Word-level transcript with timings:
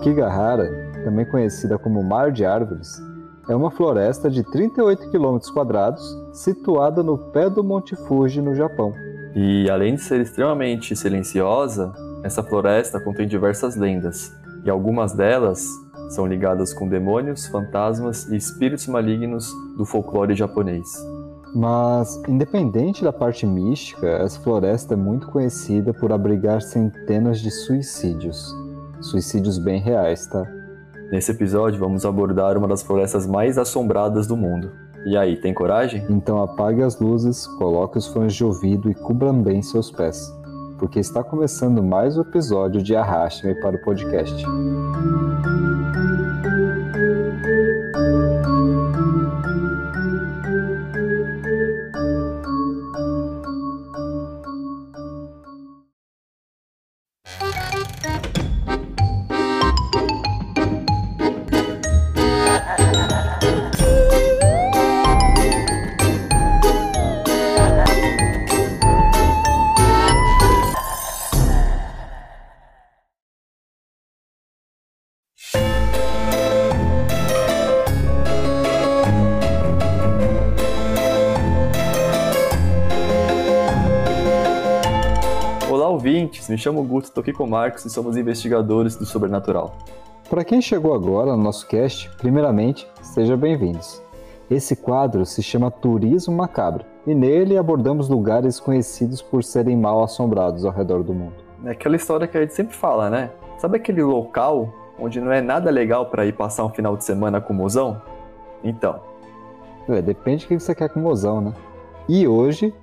Aokigahara, 0.00 0.70
também 1.04 1.26
conhecida 1.26 1.78
como 1.78 2.02
Mar 2.02 2.32
de 2.32 2.42
Árvores, 2.46 3.02
é 3.50 3.54
uma 3.54 3.70
floresta 3.70 4.30
de 4.30 4.42
38 4.42 5.10
km 5.10 5.38
quadrados 5.52 6.02
situada 6.32 7.02
no 7.02 7.18
pé 7.18 7.50
do 7.50 7.62
Monte 7.62 7.94
Fuji, 7.94 8.40
no 8.40 8.54
Japão. 8.54 8.94
E 9.34 9.68
além 9.68 9.96
de 9.96 10.00
ser 10.00 10.22
extremamente 10.22 10.96
silenciosa, 10.96 11.92
essa 12.24 12.42
floresta 12.42 12.98
contém 12.98 13.28
diversas 13.28 13.76
lendas, 13.76 14.34
e 14.64 14.70
algumas 14.70 15.12
delas 15.12 15.66
são 16.08 16.26
ligadas 16.26 16.72
com 16.72 16.88
demônios, 16.88 17.46
fantasmas 17.46 18.26
e 18.30 18.36
espíritos 18.36 18.86
malignos 18.86 19.52
do 19.76 19.84
folclore 19.84 20.34
japonês. 20.34 20.88
Mas, 21.54 22.22
independente 22.26 23.04
da 23.04 23.12
parte 23.12 23.44
mística, 23.44 24.06
essa 24.06 24.40
floresta 24.40 24.94
é 24.94 24.96
muito 24.96 25.28
conhecida 25.28 25.92
por 25.92 26.10
abrigar 26.10 26.62
centenas 26.62 27.38
de 27.38 27.50
suicídios. 27.50 28.59
Suicídios 29.00 29.58
bem 29.58 29.80
reais, 29.80 30.26
tá? 30.26 30.46
Nesse 31.10 31.32
episódio, 31.32 31.80
vamos 31.80 32.04
abordar 32.04 32.56
uma 32.56 32.68
das 32.68 32.82
florestas 32.82 33.26
mais 33.26 33.58
assombradas 33.58 34.26
do 34.26 34.36
mundo. 34.36 34.70
E 35.06 35.16
aí, 35.16 35.36
tem 35.40 35.54
coragem? 35.54 36.04
Então 36.10 36.42
apague 36.42 36.82
as 36.82 37.00
luzes, 37.00 37.46
coloque 37.46 37.98
os 37.98 38.06
fones 38.06 38.34
de 38.34 38.44
ouvido 38.44 38.90
e 38.90 38.94
cubram 38.94 39.42
bem 39.42 39.62
seus 39.62 39.90
pés, 39.90 40.30
porque 40.78 41.00
está 41.00 41.24
começando 41.24 41.82
mais 41.82 42.16
um 42.16 42.22
episódio 42.22 42.82
de 42.82 42.94
Arraste-me 42.94 43.54
para 43.60 43.76
o 43.76 43.82
podcast. 43.82 44.44
Chamo 86.60 86.84
Guto, 86.84 87.08
estou 87.08 87.22
aqui 87.22 87.32
com 87.32 87.44
o 87.44 87.50
Marcos 87.50 87.86
e 87.86 87.90
somos 87.90 88.18
investigadores 88.18 88.94
do 88.94 89.06
Sobrenatural. 89.06 89.78
Para 90.28 90.44
quem 90.44 90.60
chegou 90.60 90.94
agora 90.94 91.34
no 91.34 91.42
nosso 91.42 91.66
cast, 91.66 92.10
primeiramente, 92.18 92.86
sejam 93.00 93.36
bem-vindos. 93.36 94.02
Esse 94.50 94.76
quadro 94.76 95.24
se 95.24 95.42
chama 95.42 95.70
Turismo 95.70 96.36
Macabro 96.36 96.84
e 97.06 97.14
nele 97.14 97.56
abordamos 97.56 98.08
lugares 98.08 98.60
conhecidos 98.60 99.22
por 99.22 99.42
serem 99.42 99.76
mal 99.76 100.02
assombrados 100.02 100.64
ao 100.64 100.72
redor 100.72 101.02
do 101.02 101.14
mundo. 101.14 101.34
É 101.64 101.70
aquela 101.70 101.96
história 101.96 102.26
que 102.26 102.36
a 102.36 102.42
gente 102.42 102.54
sempre 102.54 102.76
fala, 102.76 103.08
né? 103.08 103.30
Sabe 103.58 103.78
aquele 103.78 104.02
local 104.02 104.72
onde 104.98 105.18
não 105.18 105.32
é 105.32 105.40
nada 105.40 105.70
legal 105.70 106.06
para 106.06 106.26
ir 106.26 106.32
passar 106.34 106.64
um 106.64 106.70
final 106.70 106.94
de 106.94 107.04
semana 107.04 107.40
com 107.40 107.54
o 107.54 107.56
mozão? 107.56 108.02
Então. 108.62 109.00
É, 109.88 110.02
depende 110.02 110.44
do 110.44 110.48
que 110.48 110.60
você 110.60 110.74
quer 110.74 110.90
com 110.90 111.00
o 111.00 111.02
mozão, 111.02 111.40
né? 111.40 111.54
E 112.06 112.28
hoje 112.28 112.74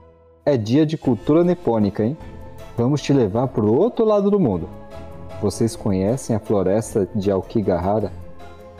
é 0.43 0.57
dia 0.57 0.85
de 0.85 0.97
cultura 0.97 1.43
nipônica, 1.43 2.03
hein? 2.03 2.17
Vamos 2.77 3.01
te 3.01 3.11
levar 3.11 3.47
para 3.47 3.65
o 3.65 3.75
outro 3.75 4.05
lado 4.05 4.29
do 4.29 4.39
mundo. 4.39 4.69
Vocês 5.41 5.75
conhecem 5.75 6.35
a 6.35 6.39
floresta 6.39 7.09
de 7.15 7.31
Aokigahara? 7.31 8.11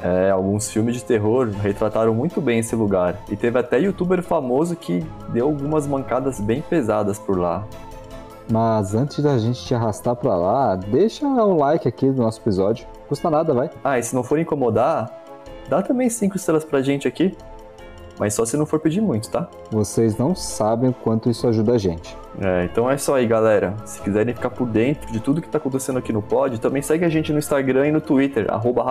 É, 0.03 0.29
alguns 0.29 0.69
filmes 0.69 0.95
de 0.95 1.03
terror 1.03 1.49
retrataram 1.49 2.13
muito 2.13 2.39
bem 2.39 2.59
esse 2.59 2.75
lugar. 2.75 3.19
E 3.27 3.35
teve 3.35 3.57
até 3.57 3.79
youtuber 3.79 4.21
famoso 4.21 4.75
que 4.75 5.03
deu 5.29 5.47
algumas 5.47 5.88
mancadas 5.88 6.39
bem 6.39 6.61
pesadas 6.61 7.17
por 7.17 7.39
lá. 7.39 7.66
Mas 8.51 8.94
antes 8.94 9.23
da 9.23 9.35
gente 9.39 9.66
te 9.66 9.73
arrastar 9.73 10.16
para 10.16 10.35
lá, 10.35 10.75
deixa 10.75 11.25
um 11.25 11.57
like 11.57 11.88
aqui 11.88 12.05
no 12.05 12.17
nosso 12.21 12.39
episódio. 12.39 12.85
Custa 13.09 13.31
nada, 13.31 13.51
vai. 13.51 13.71
Ah, 13.83 13.97
e 13.97 14.03
se 14.03 14.13
não 14.13 14.23
for 14.23 14.38
incomodar, 14.38 15.11
dá 15.67 15.81
também 15.81 16.07
5 16.07 16.38
estrelas 16.38 16.63
pra 16.63 16.83
gente 16.83 17.07
aqui. 17.07 17.35
Mas 18.19 18.33
só 18.33 18.45
se 18.45 18.57
não 18.57 18.66
for 18.66 18.79
pedir 18.79 19.01
muito, 19.01 19.29
tá? 19.29 19.47
Vocês 19.72 20.17
não 20.17 20.35
sabem 20.35 20.89
o 20.89 20.94
quanto 20.94 21.29
isso 21.29 21.47
ajuda 21.47 21.73
a 21.73 21.78
gente. 21.78 22.17
É, 22.39 22.66
então 22.66 22.89
é 22.89 22.97
só 22.97 23.16
aí, 23.16 23.28
galera. 23.28 23.75
Se 23.85 24.01
quiserem 24.01 24.33
ficar 24.33 24.50
por 24.50 24.67
dentro 24.67 25.11
de 25.11 25.19
tudo 25.19 25.41
que 25.41 25.50
tá 25.50 25.57
acontecendo 25.57 25.97
aqui 25.97 26.11
no 26.11 26.22
Pod, 26.22 26.59
também 26.59 26.81
segue 26.81 27.06
a 27.06 27.09
gente 27.09 27.31
no 27.31 27.39
Instagram 27.39 27.88
e 27.88 27.91
no 27.91 28.01
Twitter, 28.01 28.47
arroba 28.50 28.83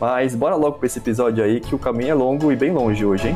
Mas 0.00 0.34
bora 0.34 0.54
logo 0.54 0.78
pra 0.78 0.86
esse 0.86 0.98
episódio 0.98 1.44
aí, 1.44 1.60
que 1.60 1.74
o 1.74 1.78
caminho 1.78 2.10
é 2.10 2.14
longo 2.14 2.50
e 2.52 2.56
bem 2.56 2.70
longe 2.70 3.04
hoje, 3.04 3.28
hein? 3.28 3.34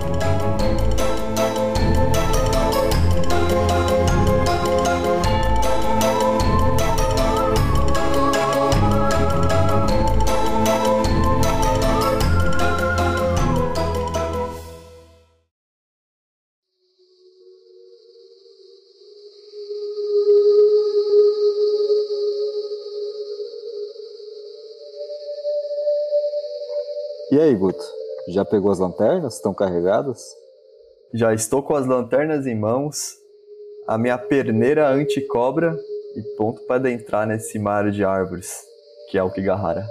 Aí, 27.42 27.54
Guto? 27.54 27.84
Já 28.28 28.44
pegou 28.44 28.70
as 28.70 28.78
lanternas? 28.78 29.34
Estão 29.34 29.52
carregadas? 29.52 30.34
Já 31.12 31.34
estou 31.34 31.62
com 31.62 31.74
as 31.74 31.86
lanternas 31.86 32.46
em 32.46 32.58
mãos, 32.58 33.16
a 33.86 33.98
minha 33.98 34.16
perneira 34.16 34.88
anti-cobra 34.88 35.76
e 36.16 36.22
pronto 36.36 36.62
para 36.66 36.76
adentrar 36.76 37.26
nesse 37.26 37.58
mar 37.58 37.90
de 37.90 38.04
árvores, 38.04 38.62
que 39.10 39.18
é 39.18 39.22
o 39.22 39.30
Kigahara. 39.30 39.86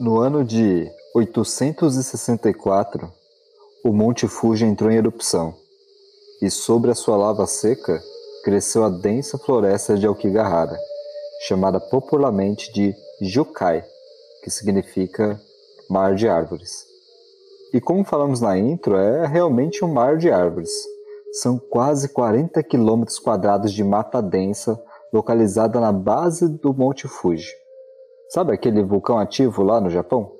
No 0.00 0.18
ano 0.18 0.44
de 0.44 0.88
864, 1.14 3.12
o 3.84 3.92
Monte 3.92 4.28
Fuji 4.28 4.64
entrou 4.64 4.90
em 4.90 4.96
erupção, 4.96 5.54
e 6.40 6.50
sobre 6.50 6.90
a 6.90 6.94
sua 6.94 7.16
lava 7.16 7.46
seca 7.46 8.00
cresceu 8.44 8.84
a 8.84 8.88
densa 8.88 9.36
floresta 9.36 9.96
de 9.96 10.06
Aokigahara, 10.06 10.78
chamada 11.46 11.80
popularmente 11.80 12.72
de 12.72 12.94
Jukai, 13.20 13.84
que 14.42 14.50
significa 14.50 15.40
mar 15.88 16.14
de 16.14 16.28
árvores. 16.28 16.86
E 17.72 17.80
como 17.80 18.04
falamos 18.04 18.40
na 18.40 18.58
intro, 18.58 18.96
é 18.96 19.26
realmente 19.26 19.84
um 19.84 19.92
mar 19.92 20.16
de 20.16 20.30
árvores. 20.30 20.70
São 21.32 21.58
quase 21.58 22.08
40 22.08 22.62
quilômetros 22.62 23.18
quadrados 23.18 23.72
de 23.72 23.84
mata 23.84 24.22
densa 24.22 24.82
localizada 25.12 25.80
na 25.80 25.92
base 25.92 26.48
do 26.48 26.72
Monte 26.72 27.06
Fuji. 27.06 27.52
Sabe 28.30 28.52
aquele 28.52 28.82
vulcão 28.82 29.18
ativo 29.18 29.62
lá 29.62 29.80
no 29.80 29.90
Japão? 29.90 30.32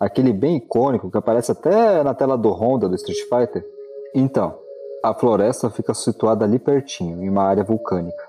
Aquele 0.00 0.32
bem 0.32 0.56
icônico 0.56 1.10
que 1.10 1.18
aparece 1.18 1.52
até 1.52 2.02
na 2.02 2.14
tela 2.14 2.36
do 2.36 2.50
Honda 2.50 2.88
do 2.88 2.96
Street 2.96 3.20
Fighter? 3.28 3.64
Então, 4.14 4.58
a 5.04 5.14
floresta 5.14 5.70
fica 5.70 5.94
situada 5.94 6.44
ali 6.44 6.58
pertinho, 6.58 7.22
em 7.22 7.28
uma 7.28 7.44
área 7.44 7.62
vulcânica. 7.62 8.22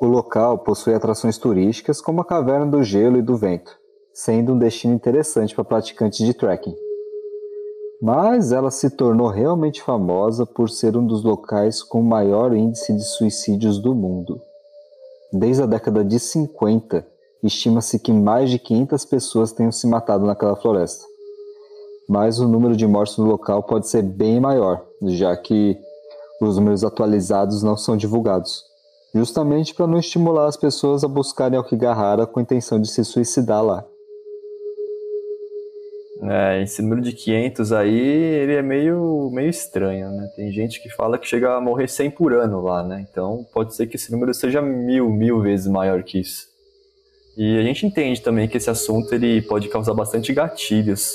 O 0.00 0.06
local 0.06 0.58
possui 0.58 0.94
atrações 0.94 1.38
turísticas 1.38 2.00
como 2.00 2.20
a 2.20 2.24
Caverna 2.24 2.66
do 2.66 2.82
Gelo 2.82 3.18
e 3.18 3.22
do 3.22 3.36
Vento, 3.36 3.78
sendo 4.12 4.52
um 4.52 4.58
destino 4.58 4.94
interessante 4.94 5.54
para 5.54 5.64
praticantes 5.64 6.24
de 6.24 6.34
trekking. 6.34 6.76
Mas 8.00 8.50
ela 8.50 8.70
se 8.70 8.90
tornou 8.90 9.28
realmente 9.28 9.80
famosa 9.80 10.44
por 10.44 10.68
ser 10.68 10.96
um 10.96 11.06
dos 11.06 11.22
locais 11.22 11.82
com 11.82 12.02
maior 12.02 12.52
índice 12.52 12.92
de 12.92 13.04
suicídios 13.04 13.78
do 13.78 13.94
mundo. 13.94 14.40
Desde 15.32 15.62
a 15.62 15.66
década 15.66 16.04
de 16.04 16.18
50, 16.18 17.06
estima-se 17.42 17.98
que 17.98 18.12
mais 18.12 18.50
de 18.50 18.58
500 18.58 19.04
pessoas 19.04 19.52
tenham 19.52 19.72
se 19.72 19.86
matado 19.86 20.26
naquela 20.26 20.56
floresta. 20.56 21.04
Mas 22.08 22.38
o 22.38 22.48
número 22.48 22.76
de 22.76 22.86
mortes 22.86 23.16
no 23.16 23.24
local 23.24 23.62
pode 23.62 23.88
ser 23.88 24.02
bem 24.02 24.40
maior, 24.40 24.84
já 25.02 25.36
que 25.36 25.78
os 26.40 26.56
números 26.56 26.82
atualizados 26.82 27.62
não 27.62 27.76
são 27.76 27.96
divulgados, 27.96 28.64
justamente 29.14 29.74
para 29.74 29.86
não 29.86 29.98
estimular 29.98 30.46
as 30.46 30.56
pessoas 30.56 31.04
a 31.04 31.08
buscarem 31.08 31.56
Aokigahara 31.56 32.26
com 32.26 32.40
a 32.40 32.42
intenção 32.42 32.80
de 32.80 32.90
se 32.90 33.04
suicidar 33.04 33.64
lá. 33.64 33.86
É, 36.24 36.62
esse 36.62 36.80
número 36.80 37.00
de 37.00 37.12
500 37.12 37.72
aí, 37.72 37.98
ele 37.98 38.54
é 38.54 38.62
meio, 38.62 39.28
meio 39.32 39.50
estranho, 39.50 40.10
né? 40.10 40.30
Tem 40.36 40.52
gente 40.52 40.80
que 40.80 40.88
fala 40.88 41.18
que 41.18 41.26
chega 41.26 41.56
a 41.56 41.60
morrer 41.60 41.88
100 41.88 42.12
por 42.12 42.32
ano 42.32 42.60
lá, 42.60 42.84
né? 42.84 43.04
Então 43.10 43.44
pode 43.52 43.74
ser 43.74 43.86
que 43.88 43.96
esse 43.96 44.12
número 44.12 44.32
seja 44.32 44.62
mil, 44.62 45.10
mil 45.10 45.40
vezes 45.40 45.66
maior 45.66 46.02
que 46.04 46.20
isso. 46.20 46.46
E 47.36 47.58
a 47.58 47.62
gente 47.62 47.86
entende 47.86 48.20
também 48.20 48.46
que 48.46 48.56
esse 48.56 48.70
assunto 48.70 49.12
ele 49.12 49.42
pode 49.42 49.68
causar 49.68 49.94
bastante 49.94 50.32
gatilhos. 50.32 51.10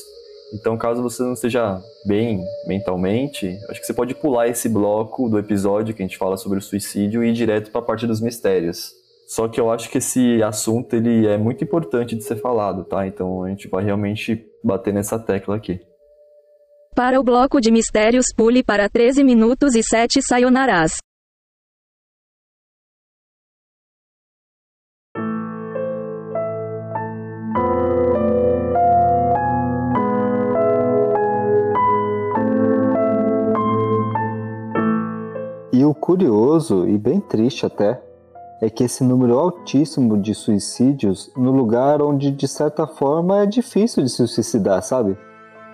Então, 0.54 0.77
caso 0.77 1.04
você 1.04 1.21
não 1.24 1.33
esteja 1.33 1.81
bem 2.06 2.44
mentalmente, 2.65 3.57
acho 3.69 3.81
que 3.81 3.86
você 3.86 3.94
pode 3.94 4.15
pular 4.15 4.48
esse 4.48 4.69
bloco 4.69 5.30
do 5.30 5.38
episódio 5.38 5.94
que 5.94 6.01
a 6.01 6.06
gente 6.06 6.18
fala 6.18 6.38
sobre 6.38 6.57
o 6.57 6.62
suicídio 6.62 7.24
e 7.24 7.30
ir 7.30 7.33
direto 7.33 7.69
para 7.69 7.81
a 7.81 7.83
parte 7.83 8.07
dos 8.07 8.21
mistérios. 8.21 8.94
Só 9.27 9.48
que 9.50 9.59
eu 9.59 9.69
acho 9.69 9.89
que 9.89 9.98
esse 9.98 10.42
assunto 10.42 10.95
ele 10.95 11.27
é 11.27 11.38
muito 11.38 11.63
importante 11.63 12.15
de 12.15 12.24
ser 12.24 12.38
falado, 12.38 12.86
tá? 12.86 13.06
Então 13.06 13.44
a 13.44 13.50
gente 13.50 13.68
vai 13.68 13.83
realmente 13.83 14.46
bater 14.68 14.94
nessa 14.94 15.18
tecla 15.18 15.56
aqui. 15.56 15.80
Para 16.96 17.19
o 17.19 17.24
bloco 17.24 17.62
de 17.62 17.72
mistérios, 17.72 18.25
pule 18.36 18.64
para 18.64 18.90
13 18.90 19.24
minutos 19.24 19.75
e 19.75 19.84
7 19.84 20.19
sayonarás. 20.22 20.94
E 35.72 35.86
o 35.86 35.94
curioso, 35.94 36.88
e 36.88 36.98
bem 36.98 37.19
triste 37.19 37.66
até, 37.66 38.02
é 38.59 38.69
que 38.69 38.83
esse 38.83 39.04
número 39.04 39.38
altíssimo 39.38 40.18
de 40.18 40.33
suicídios 40.33 41.31
no 41.36 41.51
lugar 41.51 42.01
onde 42.01 42.31
de 42.31 42.48
certa 42.48 42.88
forma 42.88 43.44
é 43.44 43.45
difícil 43.45 44.04
de 44.04 44.09
se 44.09 44.27
suicidar, 44.27 44.81
sabe? 44.81 45.18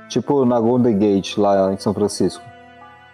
Tipo 0.09 0.43
na 0.43 0.59
Golden 0.59 0.97
Gate 0.97 1.37
lá 1.37 1.71
em 1.71 1.77
São 1.77 1.93
Francisco. 1.93 2.43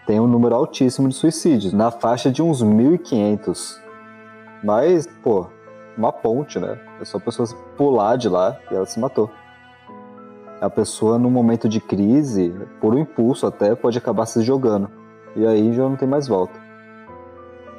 Tem 0.08 0.20
um 0.20 0.28
número 0.28 0.56
altíssimo 0.56 1.08
de 1.08 1.14
suicídios, 1.14 1.72
na 1.72 1.92
faixa 1.92 2.32
de 2.32 2.42
uns 2.42 2.64
1500. 2.64 3.80
Mas, 4.64 5.08
pô, 5.24 5.46
uma 5.96 6.12
ponte, 6.12 6.58
né? 6.60 6.80
É 7.00 7.06
só 7.06 7.18
a 7.18 7.22
pessoa 7.22 7.48
pular 7.78 8.16
de 8.16 8.28
lá 8.28 8.58
e 8.72 8.76
ela 8.76 8.88
se 8.88 9.00
matou. 9.00 9.30
A 10.60 10.70
pessoa, 10.70 11.20
num 11.20 11.30
momento 11.30 11.70
de 11.70 11.80
crise, 11.80 12.54
por 12.82 12.96
um 12.96 13.00
impulso 13.00 13.46
até, 13.46 13.76
pode 13.76 14.00
acabar 14.00 14.26
se 14.26 14.42
jogando. 14.42 14.90
E 15.36 15.46
aí 15.46 15.74
já 15.74 15.84
não 15.84 15.96
tem 15.96 16.08
mais 16.08 16.28
volta. 16.28 16.60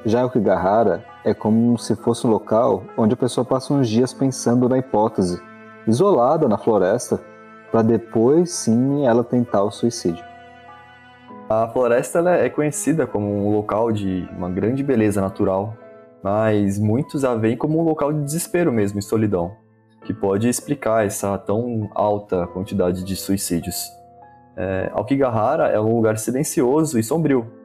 Já 0.05 0.25
o 0.25 0.31
Kigahara 0.31 1.05
é 1.25 1.35
como 1.35 1.77
se 1.79 1.95
fosse 1.97 2.27
um 2.27 2.31
local 2.31 2.85
onde 2.97 3.15
a 3.15 3.17
pessoa 3.17 3.45
passa 3.45 3.75
uns 3.75 3.89
dias 3.89 4.13
pensando 4.13 4.69
na 4.69 4.79
hipótese, 4.79 5.41
isolada 5.87 6.49
na 6.49 6.57
floresta, 6.57 7.21
para 7.71 7.83
depois 7.83 8.51
sim 8.51 9.07
ela 9.07 9.23
tentar 9.23 9.63
o 9.63 9.71
suicídio. 9.71 10.25
A 11.49 11.69
floresta 11.69 12.21
é 12.31 12.49
conhecida 12.49 13.07
como 13.07 13.27
um 13.27 13.53
local 13.53 13.91
de 13.91 14.29
uma 14.37 14.49
grande 14.49 14.83
beleza 14.83 15.21
natural, 15.21 15.77
mas 16.23 16.79
muitos 16.79 17.25
a 17.25 17.35
veem 17.35 17.57
como 17.57 17.81
um 17.81 17.83
local 17.83 18.13
de 18.13 18.23
desespero 18.23 18.73
mesmo 18.73 18.99
e 18.99 19.03
solidão, 19.03 19.53
que 20.05 20.15
pode 20.15 20.49
explicar 20.49 21.05
essa 21.05 21.37
tão 21.39 21.91
alta 21.95 22.47
quantidade 22.47 23.05
de 23.05 23.17
suicídios. 23.17 23.89
É, 24.57 24.93
é 25.73 25.81
um 25.81 25.97
lugar 25.97 26.19
silencioso 26.19 26.99
e 26.99 27.03
sombrio, 27.03 27.60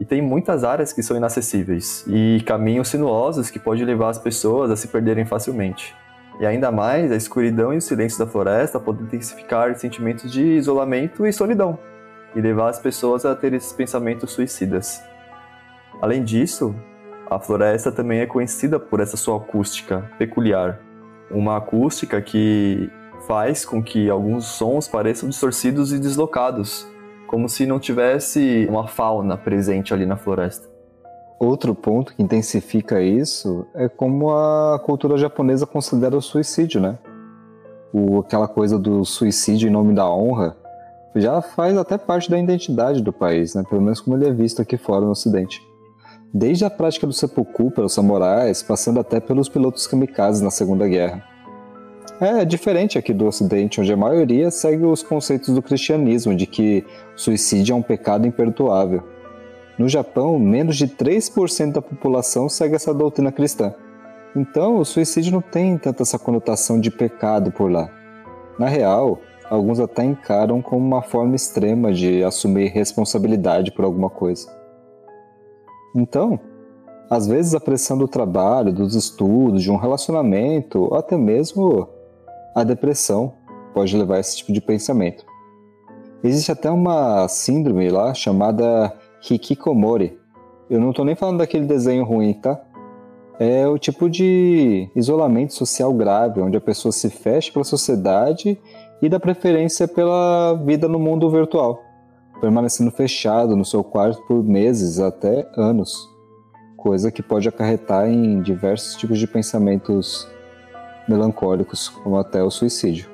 e 0.00 0.04
tem 0.04 0.22
muitas 0.22 0.64
áreas 0.64 0.94
que 0.94 1.02
são 1.02 1.14
inacessíveis 1.14 2.04
e 2.08 2.42
caminhos 2.46 2.88
sinuosos 2.88 3.50
que 3.50 3.58
podem 3.58 3.84
levar 3.84 4.08
as 4.08 4.18
pessoas 4.18 4.70
a 4.70 4.76
se 4.76 4.88
perderem 4.88 5.26
facilmente. 5.26 5.94
E 6.40 6.46
ainda 6.46 6.72
mais, 6.72 7.12
a 7.12 7.16
escuridão 7.16 7.74
e 7.74 7.76
o 7.76 7.82
silêncio 7.82 8.18
da 8.18 8.26
floresta 8.26 8.80
podem 8.80 9.04
intensificar 9.04 9.76
sentimentos 9.76 10.32
de 10.32 10.42
isolamento 10.42 11.26
e 11.26 11.32
solidão 11.34 11.78
e 12.34 12.40
levar 12.40 12.70
as 12.70 12.78
pessoas 12.78 13.26
a 13.26 13.36
ter 13.36 13.52
esses 13.52 13.74
pensamentos 13.74 14.32
suicidas. 14.32 15.02
Além 16.00 16.24
disso, 16.24 16.74
a 17.28 17.38
floresta 17.38 17.92
também 17.92 18.20
é 18.20 18.26
conhecida 18.26 18.80
por 18.80 19.00
essa 19.00 19.18
sua 19.18 19.36
acústica 19.36 20.10
peculiar, 20.18 20.80
uma 21.30 21.58
acústica 21.58 22.22
que 22.22 22.90
faz 23.26 23.66
com 23.66 23.82
que 23.82 24.08
alguns 24.08 24.46
sons 24.46 24.88
pareçam 24.88 25.28
distorcidos 25.28 25.92
e 25.92 25.98
deslocados, 25.98 26.89
como 27.30 27.48
se 27.48 27.64
não 27.64 27.78
tivesse 27.78 28.66
uma 28.68 28.88
fauna 28.88 29.36
presente 29.38 29.94
ali 29.94 30.04
na 30.04 30.16
floresta. 30.16 30.68
Outro 31.38 31.76
ponto 31.76 32.12
que 32.12 32.24
intensifica 32.24 33.00
isso 33.00 33.64
é 33.72 33.88
como 33.88 34.34
a 34.34 34.80
cultura 34.84 35.16
japonesa 35.16 35.64
considera 35.64 36.16
o 36.16 36.20
suicídio, 36.20 36.80
né? 36.80 36.98
O, 37.92 38.18
aquela 38.18 38.48
coisa 38.48 38.76
do 38.76 39.04
suicídio 39.04 39.68
em 39.68 39.72
nome 39.72 39.94
da 39.94 40.10
honra 40.10 40.56
já 41.14 41.40
faz 41.40 41.78
até 41.78 41.96
parte 41.96 42.28
da 42.28 42.36
identidade 42.36 43.00
do 43.00 43.12
país, 43.12 43.54
né? 43.54 43.62
Pelo 43.70 43.80
menos 43.80 44.00
como 44.00 44.16
ele 44.16 44.26
é 44.26 44.32
visto 44.32 44.60
aqui 44.60 44.76
fora 44.76 45.04
no 45.04 45.12
Ocidente. 45.12 45.62
Desde 46.34 46.64
a 46.64 46.70
prática 46.70 47.06
do 47.06 47.12
seppuku 47.12 47.70
pelos 47.70 47.92
samurais, 47.92 48.60
passando 48.60 48.98
até 48.98 49.20
pelos 49.20 49.48
pilotos 49.48 49.86
kamikazes 49.86 50.42
na 50.42 50.50
Segunda 50.50 50.88
Guerra. 50.88 51.29
É 52.20 52.44
diferente 52.44 52.98
aqui 52.98 53.14
do 53.14 53.26
Ocidente, 53.26 53.80
onde 53.80 53.90
a 53.90 53.96
maioria 53.96 54.50
segue 54.50 54.84
os 54.84 55.02
conceitos 55.02 55.54
do 55.54 55.62
cristianismo 55.62 56.36
de 56.36 56.46
que 56.46 56.84
suicídio 57.16 57.72
é 57.72 57.76
um 57.76 57.80
pecado 57.80 58.26
imperdoável. 58.26 59.02
No 59.78 59.88
Japão, 59.88 60.38
menos 60.38 60.76
de 60.76 60.86
3% 60.86 61.72
da 61.72 61.80
população 61.80 62.46
segue 62.46 62.74
essa 62.74 62.92
doutrina 62.92 63.32
cristã. 63.32 63.74
Então, 64.36 64.76
o 64.76 64.84
suicídio 64.84 65.32
não 65.32 65.40
tem 65.40 65.78
tanta 65.78 66.02
essa 66.02 66.18
conotação 66.18 66.78
de 66.78 66.90
pecado 66.90 67.50
por 67.50 67.72
lá. 67.72 67.90
Na 68.58 68.68
real, 68.68 69.18
alguns 69.48 69.80
até 69.80 70.04
encaram 70.04 70.60
como 70.60 70.86
uma 70.86 71.00
forma 71.00 71.34
extrema 71.34 71.90
de 71.90 72.22
assumir 72.22 72.68
responsabilidade 72.68 73.72
por 73.72 73.86
alguma 73.86 74.10
coisa. 74.10 74.46
Então, 75.96 76.38
às 77.08 77.26
vezes 77.26 77.54
a 77.54 77.60
pressão 77.60 77.96
do 77.96 78.06
trabalho, 78.06 78.74
dos 78.74 78.94
estudos, 78.94 79.62
de 79.62 79.70
um 79.70 79.76
relacionamento, 79.76 80.80
ou 80.82 80.94
até 80.94 81.16
mesmo 81.16 81.88
a 82.54 82.64
depressão 82.64 83.34
pode 83.72 83.96
levar 83.96 84.16
a 84.16 84.20
esse 84.20 84.38
tipo 84.38 84.52
de 84.52 84.60
pensamento. 84.60 85.24
Existe 86.22 86.52
até 86.52 86.70
uma 86.70 87.26
síndrome 87.28 87.88
lá 87.88 88.12
chamada 88.12 88.92
Hikikomori. 89.22 90.18
Eu 90.68 90.80
não 90.80 90.90
estou 90.90 91.04
nem 91.04 91.14
falando 91.14 91.38
daquele 91.38 91.66
desenho 91.66 92.04
ruim, 92.04 92.34
tá? 92.34 92.60
É 93.38 93.66
o 93.66 93.78
tipo 93.78 94.10
de 94.10 94.90
isolamento 94.94 95.54
social 95.54 95.92
grave, 95.94 96.42
onde 96.42 96.58
a 96.58 96.60
pessoa 96.60 96.92
se 96.92 97.08
fecha 97.08 97.50
pela 97.50 97.64
sociedade 97.64 98.60
e 99.00 99.08
dá 99.08 99.18
preferência 99.18 99.88
pela 99.88 100.54
vida 100.62 100.86
no 100.86 100.98
mundo 100.98 101.30
virtual, 101.30 101.82
permanecendo 102.38 102.90
fechado 102.90 103.56
no 103.56 103.64
seu 103.64 103.82
quarto 103.82 104.22
por 104.26 104.44
meses 104.44 105.00
até 105.00 105.48
anos, 105.56 106.06
coisa 106.76 107.10
que 107.10 107.22
pode 107.22 107.48
acarretar 107.48 108.10
em 108.10 108.42
diversos 108.42 108.94
tipos 108.96 109.18
de 109.18 109.26
pensamentos 109.26 110.28
melancólicos, 111.08 111.88
como 111.88 112.16
até 112.18 112.42
o 112.42 112.50
suicídio. 112.50 113.08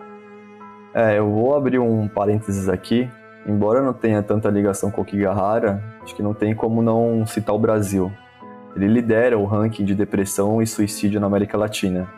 É, 0.95 1.19
eu 1.19 1.31
vou 1.31 1.55
abrir 1.55 1.79
um 1.79 2.09
parênteses 2.09 2.69
aqui. 2.69 3.11
Embora 3.47 3.83
não 3.83 3.93
tenha 3.93 4.23
tanta 4.23 4.49
ligação 4.49 4.91
com 4.91 5.03
o 5.03 5.05
Kigahara, 5.05 5.83
acho 6.03 6.17
que 6.17 6.23
não 6.23 6.35
tem 6.35 6.55
como 6.55 6.83
não 6.83 7.25
citar 7.27 7.55
o 7.55 7.59
Brasil. 7.59 8.11
Ele 8.75 8.89
lidera 8.89 9.39
o 9.39 9.45
ranking 9.45 9.85
de 9.85 9.95
depressão 9.95 10.61
e 10.61 10.67
suicídio 10.67 11.21
na 11.21 11.27
América 11.27 11.57
Latina. 11.57 12.09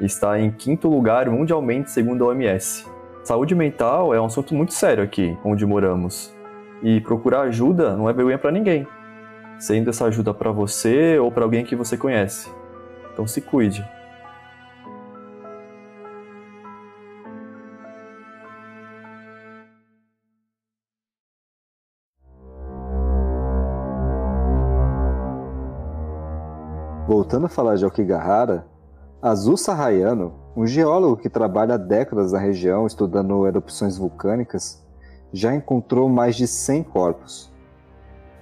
Está 0.00 0.38
em 0.38 0.50
quinto 0.50 0.88
lugar 0.88 1.28
mundialmente, 1.28 1.90
segundo 1.90 2.24
a 2.24 2.28
OMS. 2.28 2.86
Saúde 3.24 3.54
mental 3.54 4.14
é 4.14 4.20
um 4.20 4.26
assunto 4.26 4.54
muito 4.54 4.72
sério 4.72 5.02
aqui, 5.02 5.36
onde 5.44 5.66
moramos. 5.66 6.34
E 6.82 7.00
procurar 7.00 7.42
ajuda 7.42 7.96
não 7.96 8.08
é 8.08 8.12
vergonha 8.12 8.38
para 8.38 8.50
ninguém, 8.50 8.86
sendo 9.58 9.90
essa 9.90 10.06
ajuda 10.06 10.32
para 10.32 10.50
você 10.50 11.18
ou 11.18 11.30
para 11.30 11.44
alguém 11.44 11.64
que 11.64 11.76
você 11.76 11.96
conhece. 11.96 12.50
Então 13.12 13.26
se 13.26 13.40
cuide. 13.40 13.84
Voltando 27.30 27.46
a 27.46 27.48
falar 27.48 27.76
de 27.76 27.84
Aokigahara, 27.84 28.66
Azusa 29.22 29.72
Hayano, 29.72 30.32
um 30.56 30.66
geólogo 30.66 31.16
que 31.16 31.28
trabalha 31.28 31.74
há 31.74 31.76
décadas 31.76 32.32
na 32.32 32.40
região 32.40 32.88
estudando 32.88 33.46
erupções 33.46 33.96
vulcânicas, 33.96 34.84
já 35.32 35.54
encontrou 35.54 36.08
mais 36.08 36.34
de 36.34 36.48
100 36.48 36.82
corpos. 36.82 37.48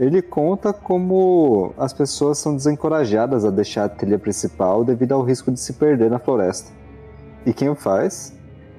Ele 0.00 0.22
conta 0.22 0.72
como 0.72 1.74
as 1.76 1.92
pessoas 1.92 2.38
são 2.38 2.56
desencorajadas 2.56 3.44
a 3.44 3.50
deixar 3.50 3.84
a 3.84 3.88
trilha 3.90 4.18
principal 4.18 4.82
devido 4.82 5.12
ao 5.12 5.22
risco 5.22 5.52
de 5.52 5.60
se 5.60 5.74
perder 5.74 6.10
na 6.10 6.18
floresta. 6.18 6.72
E 7.44 7.52
quem 7.52 7.68
o 7.68 7.74
faz? 7.74 8.34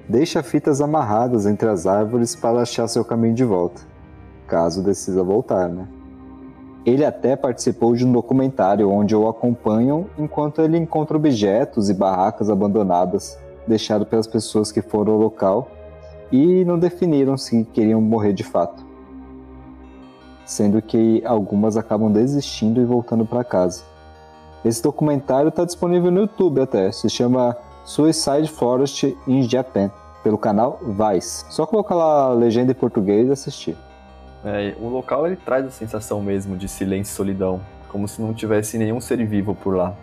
Deixa 0.08 0.42
fitas 0.42 0.80
amarradas 0.80 1.46
entre 1.46 1.68
as 1.68 1.86
árvores 1.86 2.34
para 2.34 2.62
achar 2.62 2.88
seu 2.88 3.04
caminho 3.04 3.36
de 3.36 3.44
volta, 3.44 3.80
caso 4.48 4.82
decida 4.82 5.22
voltar, 5.22 5.68
né? 5.68 5.86
Ele 6.84 7.04
até 7.04 7.36
participou 7.36 7.94
de 7.94 8.06
um 8.06 8.12
documentário 8.12 8.90
onde 8.90 9.14
o 9.14 9.28
acompanham 9.28 10.06
enquanto 10.18 10.62
ele 10.62 10.78
encontra 10.78 11.16
objetos 11.16 11.90
e 11.90 11.94
barracas 11.94 12.48
abandonadas 12.48 13.38
deixados 13.66 14.08
pelas 14.08 14.26
pessoas 14.26 14.72
que 14.72 14.80
foram 14.80 15.12
ao 15.12 15.18
local 15.18 15.68
e 16.32 16.64
não 16.64 16.78
definiram 16.78 17.36
se 17.36 17.64
queriam 17.64 18.00
morrer 18.00 18.32
de 18.32 18.44
fato. 18.44 18.84
Sendo 20.46 20.80
que 20.80 21.22
algumas 21.24 21.76
acabam 21.76 22.10
desistindo 22.10 22.80
e 22.80 22.84
voltando 22.84 23.26
para 23.26 23.44
casa. 23.44 23.82
Esse 24.64 24.82
documentário 24.82 25.48
está 25.48 25.64
disponível 25.64 26.10
no 26.10 26.22
YouTube 26.22 26.60
até, 26.60 26.90
se 26.92 27.08
chama 27.08 27.56
Suicide 27.84 28.48
Forest 28.48 29.16
in 29.26 29.42
Japan, 29.42 29.90
pelo 30.22 30.38
canal 30.38 30.78
Vice. 30.82 31.44
Só 31.50 31.66
colocar 31.66 31.94
lá 31.94 32.24
a 32.24 32.32
legenda 32.32 32.72
em 32.72 32.74
português 32.74 33.28
e 33.28 33.32
assistir. 33.32 33.76
É, 34.44 34.74
o 34.80 34.88
local 34.88 35.26
ele 35.26 35.36
traz 35.36 35.66
a 35.66 35.70
sensação 35.70 36.22
mesmo 36.22 36.56
de 36.56 36.68
silêncio 36.68 37.12
e 37.12 37.14
solidão, 37.14 37.60
como 37.88 38.08
se 38.08 38.22
não 38.22 38.32
tivesse 38.32 38.78
nenhum 38.78 39.00
ser 39.00 39.24
vivo 39.26 39.54
por 39.54 39.76
lá. 39.76 39.94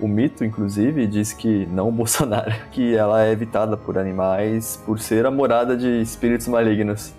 O 0.00 0.08
mito, 0.08 0.44
inclusive, 0.44 1.06
diz 1.06 1.32
que, 1.32 1.66
não 1.66 1.88
o 1.88 1.92
Bolsonaro, 1.92 2.52
que 2.70 2.96
ela 2.96 3.24
é 3.24 3.30
evitada 3.30 3.76
por 3.76 3.98
animais 3.98 4.80
por 4.84 4.98
ser 4.98 5.26
a 5.26 5.30
morada 5.30 5.76
de 5.76 6.00
espíritos 6.00 6.48
malignos. 6.48 7.12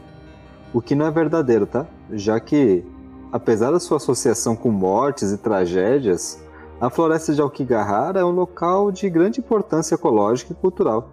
O 0.74 0.82
que 0.82 0.96
não 0.96 1.06
é 1.06 1.12
verdadeiro, 1.12 1.68
tá? 1.68 1.86
Já 2.12 2.40
que, 2.40 2.84
apesar 3.32 3.72
da 3.72 3.80
sua 3.80 3.98
associação 3.98 4.56
com 4.56 4.72
mortes 4.72 5.32
e 5.32 5.38
tragédias, 5.38 6.44
a 6.82 6.90
floresta 6.90 7.34
de 7.34 7.42
Aokigahara 7.42 8.20
é 8.20 8.26
um 8.26 8.32
local 8.32 8.92
de 8.92 9.10
grande 9.10 9.40
importância 9.40 9.96
ecológica 9.96 10.52
e 10.52 10.56
cultural 10.56 11.10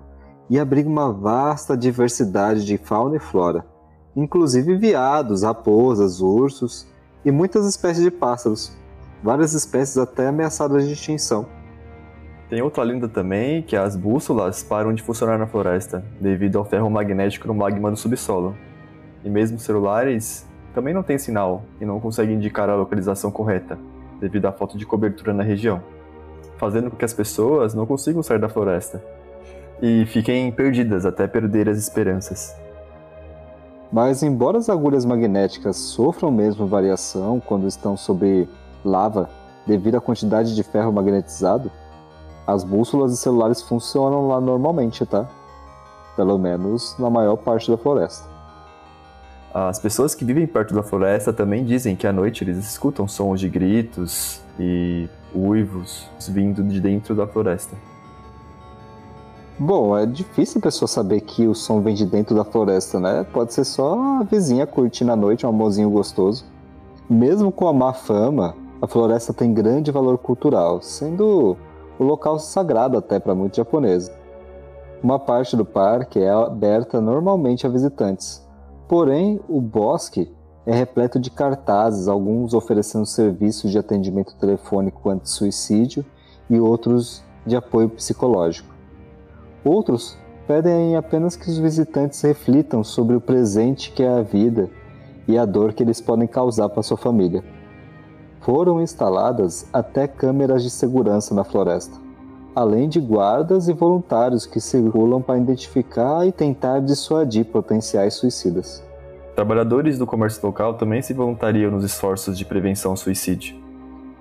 e 0.48 0.58
abriga 0.58 0.88
uma 0.88 1.12
vasta 1.12 1.76
diversidade 1.76 2.64
de 2.64 2.76
fauna 2.76 3.16
e 3.16 3.20
flora, 3.20 3.64
inclusive 4.14 4.76
veados, 4.76 5.42
raposas, 5.42 6.20
ursos 6.20 6.86
e 7.24 7.30
muitas 7.30 7.66
espécies 7.66 8.02
de 8.02 8.10
pássaros, 8.10 8.72
várias 9.22 9.52
espécies 9.52 9.98
até 9.98 10.28
ameaçadas 10.28 10.86
de 10.86 10.92
extinção. 10.92 11.46
Tem 12.48 12.62
outra 12.62 12.82
lenda 12.82 13.08
também 13.08 13.62
que 13.62 13.76
as 13.76 13.94
bússolas 13.94 14.62
param 14.62 14.92
de 14.92 15.02
funcionar 15.02 15.38
na 15.38 15.46
floresta 15.46 16.04
devido 16.20 16.58
ao 16.58 16.64
ferro 16.64 16.90
magnético 16.90 17.46
no 17.46 17.54
magma 17.54 17.90
do 17.90 17.96
subsolo. 17.96 18.56
E 19.24 19.30
mesmo 19.30 19.58
celulares 19.58 20.44
também 20.74 20.92
não 20.92 21.02
têm 21.02 21.16
sinal 21.16 21.62
e 21.80 21.84
não 21.84 22.00
conseguem 22.00 22.34
indicar 22.34 22.68
a 22.68 22.74
localização 22.74 23.30
correta 23.30 23.78
devido 24.20 24.46
à 24.46 24.52
falta 24.52 24.76
de 24.76 24.84
cobertura 24.84 25.32
na 25.32 25.44
região, 25.44 25.80
fazendo 26.58 26.90
com 26.90 26.96
que 26.96 27.04
as 27.04 27.14
pessoas 27.14 27.72
não 27.72 27.86
consigam 27.86 28.22
sair 28.22 28.38
da 28.38 28.48
floresta 28.48 29.02
e 29.80 30.04
fiquem 30.06 30.50
perdidas 30.50 31.06
até 31.06 31.26
perder 31.28 31.68
as 31.68 31.78
esperanças. 31.78 32.54
Mas, 33.92 34.22
embora 34.22 34.58
as 34.58 34.68
agulhas 34.68 35.04
magnéticas 35.04 35.76
sofram 35.76 36.30
mesmo 36.30 36.66
variação 36.66 37.40
quando 37.40 37.66
estão 37.66 37.96
sob 37.96 38.48
lava 38.84 39.28
devido 39.66 39.96
à 39.96 40.00
quantidade 40.00 40.54
de 40.54 40.62
ferro 40.62 40.92
magnetizado, 40.92 41.70
as 42.46 42.64
bússolas 42.64 43.12
e 43.12 43.16
celulares 43.16 43.60
funcionam 43.62 44.28
lá 44.28 44.40
normalmente, 44.40 45.04
tá? 45.04 45.28
Pelo 46.16 46.38
menos 46.38 46.96
na 46.98 47.10
maior 47.10 47.36
parte 47.36 47.70
da 47.70 47.76
floresta. 47.76 48.28
As 49.52 49.80
pessoas 49.80 50.14
que 50.14 50.24
vivem 50.24 50.46
perto 50.46 50.72
da 50.72 50.82
floresta 50.82 51.32
também 51.32 51.64
dizem 51.64 51.96
que 51.96 52.06
à 52.06 52.12
noite 52.12 52.44
eles 52.44 52.58
escutam 52.58 53.08
sons 53.08 53.40
de 53.40 53.48
gritos 53.48 54.40
e 54.58 55.08
uivos 55.34 56.08
vindo 56.28 56.62
de 56.62 56.80
dentro 56.80 57.16
da 57.16 57.26
floresta. 57.26 57.76
Bom, 59.62 59.94
é 59.94 60.06
difícil 60.06 60.58
a 60.58 60.62
pessoa 60.62 60.88
saber 60.88 61.20
que 61.20 61.46
o 61.46 61.54
som 61.54 61.82
vem 61.82 61.94
de 61.94 62.06
dentro 62.06 62.34
da 62.34 62.44
floresta, 62.44 62.98
né? 62.98 63.26
Pode 63.30 63.52
ser 63.52 63.64
só 63.64 63.92
a 64.00 64.22
vizinha 64.22 64.66
curtindo 64.66 65.12
a 65.12 65.16
noite, 65.16 65.44
um 65.44 65.50
amorzinho 65.50 65.90
gostoso. 65.90 66.46
Mesmo 67.10 67.52
com 67.52 67.68
a 67.68 67.72
má 67.72 67.92
fama, 67.92 68.56
a 68.80 68.86
floresta 68.86 69.34
tem 69.34 69.52
grande 69.52 69.90
valor 69.90 70.16
cultural, 70.16 70.80
sendo 70.80 71.58
o 71.98 72.02
local 72.02 72.38
sagrado 72.38 72.96
até 72.96 73.20
para 73.20 73.34
muitos 73.34 73.58
japoneses. 73.58 74.10
Uma 75.02 75.18
parte 75.18 75.54
do 75.54 75.64
parque 75.66 76.18
é 76.18 76.30
aberta 76.30 76.98
normalmente 76.98 77.66
a 77.66 77.68
visitantes, 77.68 78.42
porém 78.88 79.42
o 79.46 79.60
bosque 79.60 80.34
é 80.64 80.72
repleto 80.72 81.20
de 81.20 81.30
cartazes, 81.30 82.08
alguns 82.08 82.54
oferecendo 82.54 83.04
serviços 83.04 83.70
de 83.70 83.78
atendimento 83.78 84.34
telefônico 84.36 85.10
anti-suicídio 85.10 86.02
e 86.48 86.58
outros 86.58 87.22
de 87.44 87.56
apoio 87.56 87.90
psicológico. 87.90 88.69
Outros 89.64 90.16
pedem 90.46 90.96
apenas 90.96 91.36
que 91.36 91.48
os 91.48 91.58
visitantes 91.58 92.20
reflitam 92.22 92.82
sobre 92.82 93.14
o 93.14 93.20
presente 93.20 93.92
que 93.92 94.02
é 94.02 94.08
a 94.08 94.22
vida 94.22 94.70
e 95.28 95.38
a 95.38 95.44
dor 95.44 95.72
que 95.72 95.82
eles 95.82 96.00
podem 96.00 96.26
causar 96.26 96.68
para 96.70 96.82
sua 96.82 96.96
família. 96.96 97.44
Foram 98.40 98.80
instaladas 98.80 99.68
até 99.72 100.08
câmeras 100.08 100.62
de 100.62 100.70
segurança 100.70 101.34
na 101.34 101.44
floresta, 101.44 101.98
além 102.54 102.88
de 102.88 102.98
guardas 102.98 103.68
e 103.68 103.72
voluntários 103.72 104.46
que 104.46 104.60
circulam 104.60 105.20
para 105.20 105.38
identificar 105.38 106.26
e 106.26 106.32
tentar 106.32 106.80
dissuadir 106.80 107.44
potenciais 107.44 108.14
suicidas. 108.14 108.82
Trabalhadores 109.36 109.98
do 109.98 110.06
comércio 110.06 110.44
local 110.44 110.74
também 110.74 111.02
se 111.02 111.12
voluntariam 111.12 111.70
nos 111.70 111.84
esforços 111.84 112.36
de 112.36 112.44
prevenção 112.44 112.92
ao 112.92 112.96
suicídio. 112.96 113.56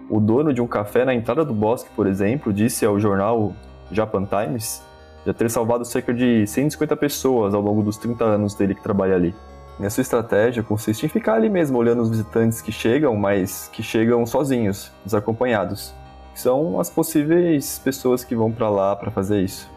O 0.10 0.20
dono 0.20 0.54
de 0.54 0.62
um 0.62 0.68
café 0.68 1.06
na 1.06 1.14
entrada 1.14 1.46
do 1.46 1.54
bosque, 1.54 1.90
por 1.96 2.08
exemplo, 2.08 2.52
disse 2.52 2.86
ao 2.86 3.00
jornal 3.00 3.54
Japan 3.92 4.26
Times 4.26 4.82
já 5.30 5.34
ter 5.34 5.50
salvado 5.50 5.86
cerca 5.86 6.12
de 6.12 6.46
150 6.48 6.96
pessoas 6.98 7.54
ao 7.54 7.62
longo 7.62 7.84
dos 7.84 7.98
30 7.98 8.24
anos 8.24 8.56
dele 8.56 8.74
que 8.74 8.82
trabalha 8.82 9.16
ali. 9.16 9.36
E 9.80 9.86
a 9.86 9.90
sua 9.90 10.02
estratégia 10.02 10.64
consiste 10.64 11.06
em 11.06 11.10
ficar 11.10 11.36
ali 11.36 11.50
mesmo 11.50 11.78
olhando 11.78 12.02
os 12.02 12.10
visitantes 12.10 12.62
que 12.62 12.72
chegam, 12.72 13.16
mas 13.16 13.70
que 13.72 13.82
chegam 13.82 14.26
sozinhos, 14.26 14.92
desacompanhados. 15.06 15.94
São 16.34 16.80
as 16.80 16.90
possíveis 16.90 17.80
pessoas 17.80 18.24
que 18.24 18.36
vão 18.36 18.52
para 18.52 18.70
lá 18.70 18.96
para 18.96 19.12
fazer 19.12 19.42
isso. 19.42 19.70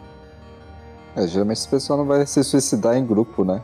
É, 1.15 1.27
geralmente 1.27 1.57
esse 1.57 1.69
pessoal 1.69 1.99
não 1.99 2.05
vai 2.05 2.25
se 2.25 2.43
suicidar 2.43 2.97
em 2.97 3.05
grupo, 3.05 3.45
né? 3.45 3.61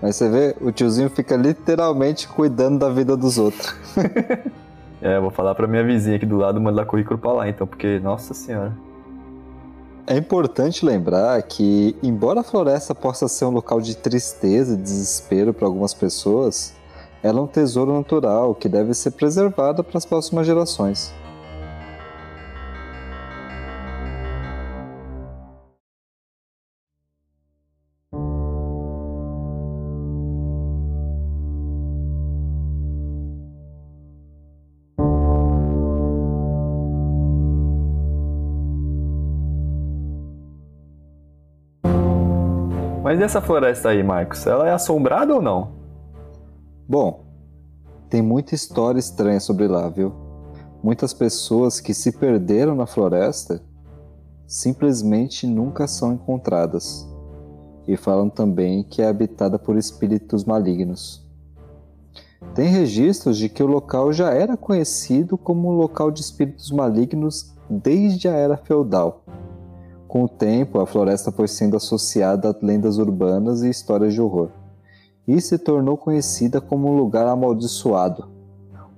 Mas 0.00 0.14
você 0.16 0.28
vê, 0.28 0.56
o 0.60 0.70
tiozinho 0.70 1.10
fica 1.10 1.36
literalmente 1.36 2.28
cuidando 2.28 2.78
da 2.78 2.88
vida 2.88 3.16
dos 3.16 3.38
outros. 3.38 3.74
é, 5.02 5.18
vou 5.18 5.30
falar 5.30 5.54
pra 5.54 5.66
minha 5.66 5.82
vizinha 5.82 6.16
aqui 6.16 6.26
do 6.26 6.36
lado 6.36 6.60
mandar 6.60 6.86
currículo 6.86 7.18
pra 7.18 7.32
lá, 7.32 7.48
então, 7.48 7.66
porque, 7.66 7.98
nossa 7.98 8.32
senhora. 8.34 8.72
É 10.08 10.16
importante 10.16 10.86
lembrar 10.86 11.42
que, 11.42 11.96
embora 12.00 12.38
a 12.38 12.44
floresta 12.44 12.94
possa 12.94 13.26
ser 13.26 13.44
um 13.44 13.50
local 13.50 13.80
de 13.80 13.96
tristeza 13.96 14.74
e 14.74 14.76
desespero 14.76 15.52
para 15.52 15.66
algumas 15.66 15.92
pessoas, 15.92 16.72
ela 17.24 17.40
é 17.40 17.42
um 17.42 17.46
tesouro 17.48 17.92
natural 17.92 18.54
que 18.54 18.68
deve 18.68 18.94
ser 18.94 19.10
preservado 19.10 19.82
para 19.82 19.98
as 19.98 20.06
próximas 20.06 20.46
gerações. 20.46 21.12
Mas 43.16 43.24
essa 43.24 43.40
floresta 43.40 43.88
aí, 43.88 44.02
Marcos, 44.02 44.46
ela 44.46 44.68
é 44.68 44.72
assombrada 44.72 45.34
ou 45.34 45.40
não? 45.40 45.70
Bom, 46.86 47.24
tem 48.10 48.20
muita 48.20 48.54
história 48.54 48.98
estranha 48.98 49.40
sobre 49.40 49.66
lá, 49.66 49.88
viu? 49.88 50.12
Muitas 50.82 51.14
pessoas 51.14 51.80
que 51.80 51.94
se 51.94 52.12
perderam 52.12 52.74
na 52.74 52.84
floresta 52.84 53.62
simplesmente 54.46 55.46
nunca 55.46 55.86
são 55.86 56.12
encontradas. 56.12 57.08
E 57.88 57.96
falam 57.96 58.28
também 58.28 58.82
que 58.82 59.00
é 59.00 59.08
habitada 59.08 59.58
por 59.58 59.78
espíritos 59.78 60.44
malignos. 60.44 61.26
Tem 62.54 62.68
registros 62.68 63.38
de 63.38 63.48
que 63.48 63.62
o 63.62 63.66
local 63.66 64.12
já 64.12 64.28
era 64.28 64.58
conhecido 64.58 65.38
como 65.38 65.70
um 65.70 65.76
local 65.78 66.10
de 66.10 66.20
espíritos 66.20 66.70
malignos 66.70 67.54
desde 67.70 68.28
a 68.28 68.32
era 68.32 68.58
feudal. 68.58 69.24
Com 70.16 70.24
o 70.24 70.28
tempo, 70.30 70.80
a 70.80 70.86
floresta 70.86 71.30
foi 71.30 71.46
sendo 71.46 71.76
associada 71.76 72.48
a 72.48 72.66
lendas 72.66 72.96
urbanas 72.96 73.62
e 73.62 73.68
histórias 73.68 74.14
de 74.14 74.22
horror, 74.22 74.48
e 75.28 75.38
se 75.42 75.58
tornou 75.58 75.94
conhecida 75.98 76.58
como 76.58 76.88
um 76.88 76.96
lugar 76.96 77.26
amaldiçoado. 77.26 78.26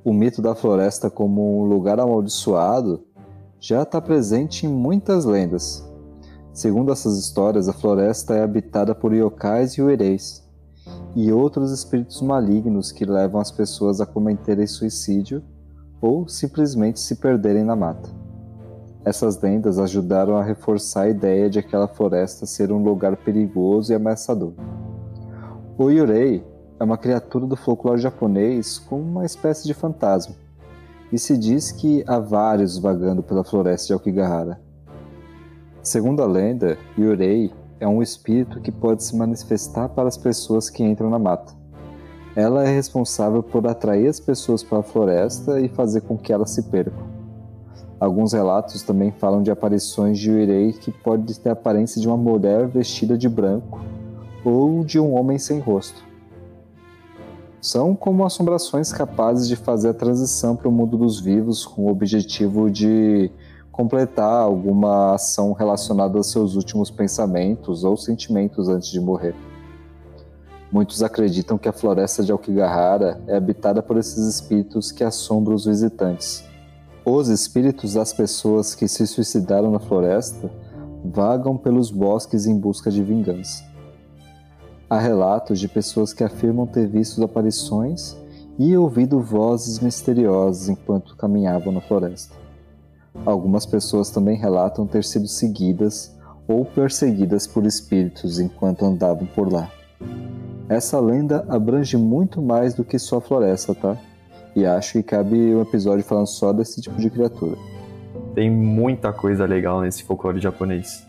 O 0.05 0.13
mito 0.13 0.41
da 0.41 0.55
floresta 0.55 1.11
como 1.11 1.61
um 1.61 1.65
lugar 1.65 1.99
amaldiçoado 1.99 3.03
já 3.59 3.83
está 3.83 4.01
presente 4.01 4.65
em 4.65 4.69
muitas 4.69 5.25
lendas. 5.25 5.85
Segundo 6.53 6.93
essas 6.93 7.19
histórias, 7.19 7.69
a 7.69 7.73
floresta 7.73 8.37
é 8.37 8.45
habitada 8.45 8.95
por 8.95 9.13
yokais 9.13 9.73
e 9.73 9.83
uereis, 9.83 10.49
e 11.17 11.33
outros 11.33 11.73
espíritos 11.73 12.23
malignos 12.23 12.93
que 12.93 13.05
levam 13.05 13.41
as 13.41 13.51
pessoas 13.51 14.01
a 14.01 14.07
cometerem 14.07 14.69
suicídio 14.69 15.43
ou 16.01 16.29
simplesmente 16.29 17.01
se 17.01 17.17
perderem 17.17 17.65
na 17.65 17.75
mata. 17.75 18.18
Essas 19.05 19.41
lendas 19.41 19.79
ajudaram 19.79 20.37
a 20.37 20.43
reforçar 20.43 21.03
a 21.03 21.09
ideia 21.09 21.49
de 21.49 21.59
aquela 21.59 21.87
floresta 21.87 22.47
ser 22.47 22.73
um 22.73 22.83
lugar 22.83 23.17
perigoso 23.17 23.93
e 23.93 23.95
ameaçador. 23.95 24.53
O 25.79 25.91
Yurei 25.91 26.45
é 26.79 26.85
uma 26.85 26.99
criatura 26.99 27.47
do 27.47 27.57
folclore 27.57 28.01
japonês 28.01 28.79
como 28.79 29.03
uma 29.03 29.25
espécie 29.25 29.67
de 29.67 29.75
fantasma, 29.75 30.35
e 31.13 31.19
se 31.19 31.39
diz 31.39 31.73
que 31.73 32.05
há 32.07 32.19
vários 32.19 32.79
vagando 32.79 33.23
pela 33.23 33.45
floresta 33.45 33.87
de 33.89 33.93
Aokigahara. 33.93 34.61
Segundo 35.83 36.23
a 36.23 36.27
lenda, 36.27 36.77
Yurei 36.99 37.53
é 37.81 37.87
um 37.87 38.03
espírito 38.03 38.61
que 38.61 38.73
pode 38.73 39.05
se 39.05 39.17
manifestar 39.17 39.89
para 39.89 40.09
as 40.09 40.17
pessoas 40.17 40.69
que 40.69 40.83
entram 40.83 41.09
na 41.09 41.19
mata. 41.19 41.55
Ela 42.37 42.65
é 42.65 42.75
responsável 42.75 43.43
por 43.43 43.67
atrair 43.67 44.09
as 44.09 44.21
pessoas 44.21 44.63
para 44.63 44.79
a 44.79 44.83
floresta 44.83 45.61
e 45.61 45.69
fazer 45.69 46.03
com 46.03 46.17
que 46.19 46.33
elas 46.33 46.51
se 46.51 46.63
percam. 46.65 47.18
Alguns 48.01 48.33
relatos 48.33 48.83
também 48.83 49.11
falam 49.11 49.43
de 49.43 49.51
aparições 49.51 50.19
de 50.19 50.31
Uirei 50.31 50.73
que 50.73 50.93
pode 50.93 51.39
ter 51.41 51.49
a 51.49 51.53
aparência 51.53 52.01
de 52.01 52.07
uma 52.07 52.17
mulher 52.17 52.69
vestida 52.69 53.19
de 53.19 53.29
branco 53.29 53.81
ou 54.45 54.85
de 54.85 55.01
um 55.01 55.15
homem 55.15 55.37
sem 55.37 55.59
rosto. 55.59 56.07
São 57.61 57.97
como 57.97 58.25
assombrações 58.25 58.93
capazes 58.93 59.49
de 59.49 59.57
fazer 59.57 59.89
a 59.89 59.95
transição 59.95 60.55
para 60.55 60.69
o 60.69 60.73
mundo 60.73 60.97
dos 60.97 61.19
vivos 61.19 61.67
com 61.67 61.87
o 61.87 61.91
objetivo 61.91 62.71
de 62.71 63.33
completar 63.73 64.43
alguma 64.43 65.15
ação 65.15 65.53
relacionada 65.53 66.17
aos 66.19 66.31
seus 66.31 66.55
últimos 66.55 66.91
pensamentos 66.91 67.83
ou 67.83 67.97
sentimentos 67.97 68.69
antes 68.69 68.91
de 68.91 69.01
morrer. 69.01 69.35
Muitos 70.71 71.03
acreditam 71.03 71.59
que 71.59 71.69
a 71.69 71.73
floresta 71.73 72.23
de 72.23 72.31
Aokigahara 72.31 73.21
é 73.27 73.37
habitada 73.37 73.83
por 73.83 73.97
esses 73.97 74.19
espíritos 74.29 74.93
que 74.93 75.03
assombram 75.03 75.57
os 75.57 75.65
visitantes. 75.65 76.48
Os 77.11 77.31
espíritos 77.31 77.95
das 77.95 78.13
pessoas 78.13 78.75
que 78.75 78.87
se 78.87 79.07
suicidaram 79.07 79.71
na 79.71 79.79
floresta 79.79 80.51
vagam 81.03 81.57
pelos 81.57 81.91
bosques 81.91 82.45
em 82.45 82.55
busca 82.55 82.91
de 82.91 83.03
vingança. 83.03 83.65
Há 84.91 84.99
relatos 84.99 85.59
de 85.59 85.69
pessoas 85.69 86.13
que 86.13 86.23
afirmam 86.23 86.67
ter 86.67 86.87
visto 86.87 87.25
aparições 87.25 88.15
e 88.59 88.77
ouvido 88.77 89.23
vozes 89.23 89.79
misteriosas 89.79 90.69
enquanto 90.69 91.17
caminhavam 91.17 91.73
na 91.73 91.81
floresta. 91.81 92.37
Algumas 93.25 93.65
pessoas 93.65 94.11
também 94.11 94.37
relatam 94.37 94.87
ter 94.87 95.03
sido 95.03 95.27
seguidas 95.27 96.15
ou 96.47 96.63
perseguidas 96.63 97.47
por 97.47 97.65
espíritos 97.65 98.39
enquanto 98.39 98.85
andavam 98.85 99.27
por 99.35 99.51
lá. 99.51 99.73
Essa 100.69 101.01
lenda 101.01 101.43
abrange 101.49 101.97
muito 101.97 102.43
mais 102.43 102.75
do 102.75 102.85
que 102.85 102.99
só 102.99 103.17
a 103.17 103.23
floresta, 103.23 103.75
tá? 103.75 103.97
E 104.55 104.67
acho 104.67 104.93
que 104.93 105.03
cabe 105.03 105.37
um 105.55 105.63
episódio 105.63 106.05
falando 106.05 106.27
só 106.27 106.53
desse 106.53 106.81
tipo 106.81 106.97
de 106.97 107.11
criatura. 107.11 107.57
Tem 108.35 108.51
muita 108.51 109.13
coisa 109.13 109.45
legal 109.45 109.81
nesse 109.81 110.03
folclore 110.03 110.41
japonês. 110.41 111.07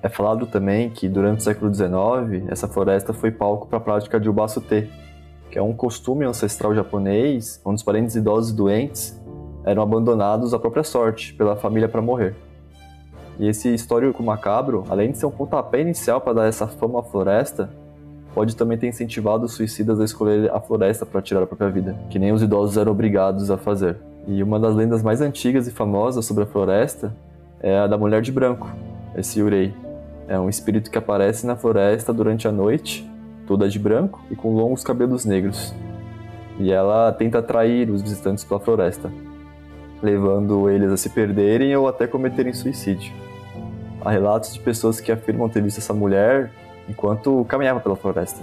É 0.00 0.08
falado 0.08 0.46
também 0.46 0.90
que 0.90 1.08
durante 1.08 1.40
o 1.40 1.42
século 1.42 1.74
XIX, 1.74 2.48
essa 2.48 2.68
floresta 2.68 3.12
foi 3.12 3.30
palco 3.30 3.66
para 3.66 3.78
a 3.78 3.80
prática 3.80 4.20
de 4.20 4.28
Ubasute, 4.28 4.88
que 5.50 5.58
é 5.58 5.62
um 5.62 5.72
costume 5.72 6.24
ancestral 6.24 6.74
japonês 6.74 7.60
onde 7.64 7.76
os 7.76 7.82
parentes 7.82 8.14
idosos 8.14 8.52
e 8.52 8.54
doentes 8.54 9.20
eram 9.64 9.82
abandonados 9.82 10.54
à 10.54 10.58
própria 10.58 10.84
sorte 10.84 11.34
pela 11.34 11.56
família 11.56 11.88
para 11.88 12.00
morrer. 12.00 12.36
E 13.38 13.48
esse 13.48 13.72
histórico 13.72 14.22
macabro, 14.22 14.84
além 14.88 15.12
de 15.12 15.18
ser 15.18 15.26
um 15.26 15.30
pontapé 15.30 15.80
inicial 15.80 16.20
para 16.20 16.32
dar 16.32 16.46
essa 16.46 16.66
fama 16.66 17.00
à 17.00 17.02
floresta, 17.02 17.70
pode 18.34 18.56
também 18.56 18.78
ter 18.78 18.86
incentivado 18.86 19.44
os 19.44 19.52
suicidas 19.52 20.00
a 20.00 20.04
escolher 20.04 20.50
a 20.50 20.60
floresta 20.60 21.04
para 21.04 21.22
tirar 21.22 21.42
a 21.42 21.46
própria 21.46 21.70
vida, 21.70 21.96
que 22.10 22.18
nem 22.18 22.32
os 22.32 22.42
idosos 22.42 22.76
eram 22.76 22.92
obrigados 22.92 23.50
a 23.50 23.56
fazer. 23.56 23.96
E 24.26 24.42
uma 24.42 24.60
das 24.60 24.74
lendas 24.74 25.02
mais 25.02 25.20
antigas 25.20 25.66
e 25.66 25.70
famosas 25.70 26.24
sobre 26.26 26.44
a 26.44 26.46
floresta 26.46 27.14
é 27.60 27.78
a 27.78 27.86
da 27.86 27.96
Mulher 27.96 28.22
de 28.22 28.30
Branco, 28.30 28.70
esse 29.16 29.42
Urei. 29.42 29.74
É 30.28 30.38
um 30.38 30.48
espírito 30.48 30.90
que 30.90 30.98
aparece 30.98 31.46
na 31.46 31.56
floresta 31.56 32.12
durante 32.12 32.46
a 32.46 32.52
noite, 32.52 33.08
toda 33.46 33.68
de 33.68 33.78
branco 33.78 34.22
e 34.30 34.36
com 34.36 34.54
longos 34.54 34.84
cabelos 34.84 35.24
negros. 35.24 35.74
E 36.60 36.70
ela 36.70 37.10
tenta 37.12 37.38
atrair 37.38 37.88
os 37.88 38.02
visitantes 38.02 38.44
pela 38.44 38.60
floresta, 38.60 39.10
levando 40.02 40.68
eles 40.68 40.92
a 40.92 40.96
se 40.96 41.08
perderem 41.08 41.74
ou 41.74 41.88
até 41.88 42.06
cometerem 42.06 42.52
suicídio. 42.52 43.12
Há 44.04 44.10
relatos 44.10 44.52
de 44.52 44.60
pessoas 44.60 45.00
que 45.00 45.10
afirmam 45.10 45.48
ter 45.48 45.62
visto 45.62 45.78
essa 45.78 45.94
mulher 45.94 46.50
enquanto 46.88 47.44
caminhava 47.48 47.80
pela 47.80 47.96
floresta. 47.96 48.40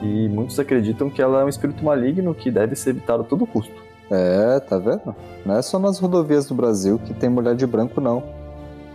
E 0.00 0.28
muitos 0.28 0.58
acreditam 0.58 1.08
que 1.08 1.22
ela 1.22 1.40
é 1.40 1.44
um 1.44 1.48
espírito 1.48 1.84
maligno 1.84 2.34
que 2.34 2.50
deve 2.50 2.76
ser 2.76 2.90
evitado 2.90 3.22
a 3.22 3.26
todo 3.26 3.46
custo. 3.46 3.74
É, 4.10 4.60
tá 4.60 4.78
vendo? 4.78 5.14
Não 5.44 5.56
é 5.56 5.62
só 5.62 5.78
nas 5.78 5.98
rodovias 5.98 6.46
do 6.46 6.54
Brasil 6.54 6.98
que 6.98 7.12
tem 7.14 7.28
mulher 7.28 7.54
de 7.54 7.66
branco, 7.66 8.00
não. 8.00 8.22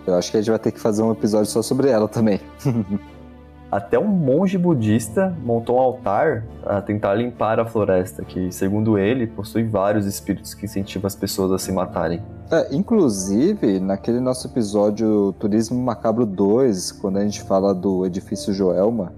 Eu 0.06 0.16
acho 0.16 0.32
que 0.32 0.38
a 0.38 0.42
gente 0.42 0.50
vai 0.50 0.60
ter 0.60 0.72
que 0.72 0.80
fazer 0.80 1.04
um 1.04 1.12
episódio 1.12 1.48
só 1.48 1.62
sobre 1.62 1.90
ela 1.90 2.08
também. 2.08 2.40
Até 3.72 3.98
um 3.98 4.08
monge 4.08 4.58
budista 4.58 5.34
montou 5.46 5.78
um 5.78 5.80
altar 5.80 6.44
para 6.62 6.82
tentar 6.82 7.14
limpar 7.14 7.58
a 7.58 7.66
floresta, 7.66 8.26
que, 8.26 8.52
segundo 8.52 8.98
ele, 8.98 9.26
possui 9.26 9.64
vários 9.64 10.06
espíritos 10.06 10.54
que 10.54 10.66
incentivam 10.66 11.08
as 11.08 11.16
pessoas 11.16 11.54
a 11.54 11.58
se 11.58 11.72
matarem. 11.72 12.22
É, 12.52 12.76
inclusive, 12.76 13.80
naquele 13.80 14.20
nosso 14.20 14.46
episódio 14.46 15.32
Turismo 15.40 15.82
Macabro 15.82 16.26
2, 16.26 16.92
quando 16.92 17.18
a 17.18 17.24
gente 17.24 17.42
fala 17.44 17.74
do 17.74 18.06
edifício 18.06 18.54
Joelma, 18.54 19.14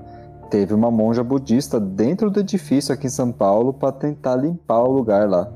teve 0.52 0.72
uma 0.72 0.92
monja 0.92 1.24
budista 1.24 1.80
dentro 1.80 2.30
do 2.30 2.39
edifício 2.39 2.94
aqui 2.94 3.08
em 3.08 3.10
São 3.10 3.32
Paulo 3.32 3.74
para 3.74 3.92
tentar 3.92 4.36
limpar 4.36 4.84
o 4.84 4.92
lugar 4.92 5.28
lá. 5.28 5.52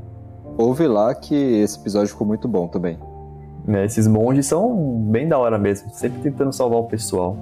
Ouve 0.57 0.87
lá 0.87 1.13
que 1.13 1.35
esse 1.35 1.79
episódio 1.79 2.07
ficou 2.07 2.25
muito 2.25 2.47
bom 2.47 2.67
também. 2.67 2.97
É, 3.67 3.85
esses 3.85 4.07
monges 4.07 4.47
são 4.47 4.75
bem 5.11 5.27
da 5.27 5.37
hora 5.37 5.59
mesmo, 5.59 5.91
sempre 5.91 6.19
tentando 6.21 6.51
salvar 6.51 6.79
o 6.79 6.85
pessoal. 6.85 7.37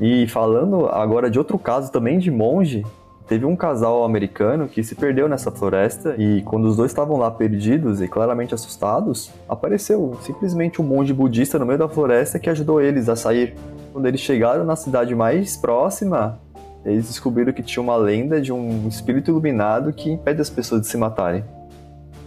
E 0.00 0.28
falando 0.28 0.86
agora 0.86 1.28
de 1.28 1.38
outro 1.38 1.58
caso 1.58 1.90
também 1.90 2.18
de 2.18 2.30
monge, 2.30 2.84
teve 3.26 3.44
um 3.44 3.56
casal 3.56 4.04
americano 4.04 4.68
que 4.68 4.82
se 4.82 4.94
perdeu 4.94 5.28
nessa 5.28 5.50
floresta 5.50 6.14
e 6.16 6.40
quando 6.42 6.66
os 6.66 6.76
dois 6.76 6.92
estavam 6.92 7.18
lá 7.18 7.30
perdidos 7.30 8.00
e 8.00 8.06
claramente 8.06 8.54
assustados, 8.54 9.30
apareceu 9.48 10.16
simplesmente 10.22 10.80
um 10.80 10.84
monge 10.84 11.12
budista 11.12 11.58
no 11.58 11.66
meio 11.66 11.78
da 11.78 11.88
floresta 11.88 12.38
que 12.38 12.48
ajudou 12.48 12.80
eles 12.80 13.08
a 13.08 13.16
sair. 13.16 13.54
Quando 13.92 14.06
eles 14.06 14.20
chegaram 14.20 14.64
na 14.64 14.76
cidade 14.76 15.14
mais 15.16 15.56
próxima, 15.56 16.38
eles 16.84 17.08
descobriram 17.08 17.52
que 17.52 17.62
tinha 17.62 17.82
uma 17.82 17.96
lenda 17.96 18.40
de 18.40 18.52
um 18.52 18.86
espírito 18.86 19.32
iluminado 19.32 19.92
que 19.92 20.10
impede 20.10 20.40
as 20.40 20.48
pessoas 20.48 20.82
de 20.82 20.86
se 20.86 20.96
matarem. 20.96 21.44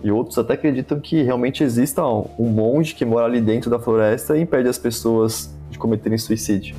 E 0.04 0.12
outros 0.12 0.38
até 0.38 0.54
acreditam 0.54 1.00
que 1.00 1.22
realmente 1.22 1.64
exista 1.64 2.04
um 2.04 2.50
monge 2.50 2.94
que 2.94 3.06
mora 3.06 3.26
ali 3.26 3.40
dentro 3.40 3.70
da 3.70 3.80
floresta 3.80 4.38
e 4.38 4.42
impede 4.42 4.68
as 4.68 4.78
pessoas 4.78 5.56
de 5.70 5.80
cometerem 5.80 6.18
suicídio 6.18 6.76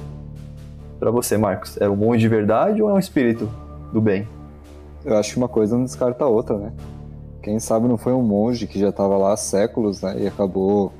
para 1.02 1.10
você, 1.10 1.36
Marcos? 1.36 1.76
É 1.80 1.88
um 1.90 1.96
monge 1.96 2.20
de 2.20 2.28
verdade 2.28 2.80
ou 2.80 2.88
é 2.88 2.92
um 2.92 2.98
espírito 2.98 3.50
do 3.92 4.00
bem? 4.00 4.28
Eu 5.04 5.16
acho 5.16 5.32
que 5.32 5.36
uma 5.36 5.48
coisa 5.48 5.76
não 5.76 5.82
descarta 5.82 6.22
a 6.22 6.28
outra, 6.28 6.56
né? 6.56 6.72
Quem 7.42 7.58
sabe 7.58 7.88
não 7.88 7.98
foi 7.98 8.12
um 8.12 8.22
monge 8.22 8.68
que 8.68 8.78
já 8.78 8.90
estava 8.90 9.16
lá 9.16 9.32
há 9.32 9.36
séculos, 9.36 10.00
né? 10.00 10.14
E 10.20 10.28
acabou, 10.28 10.92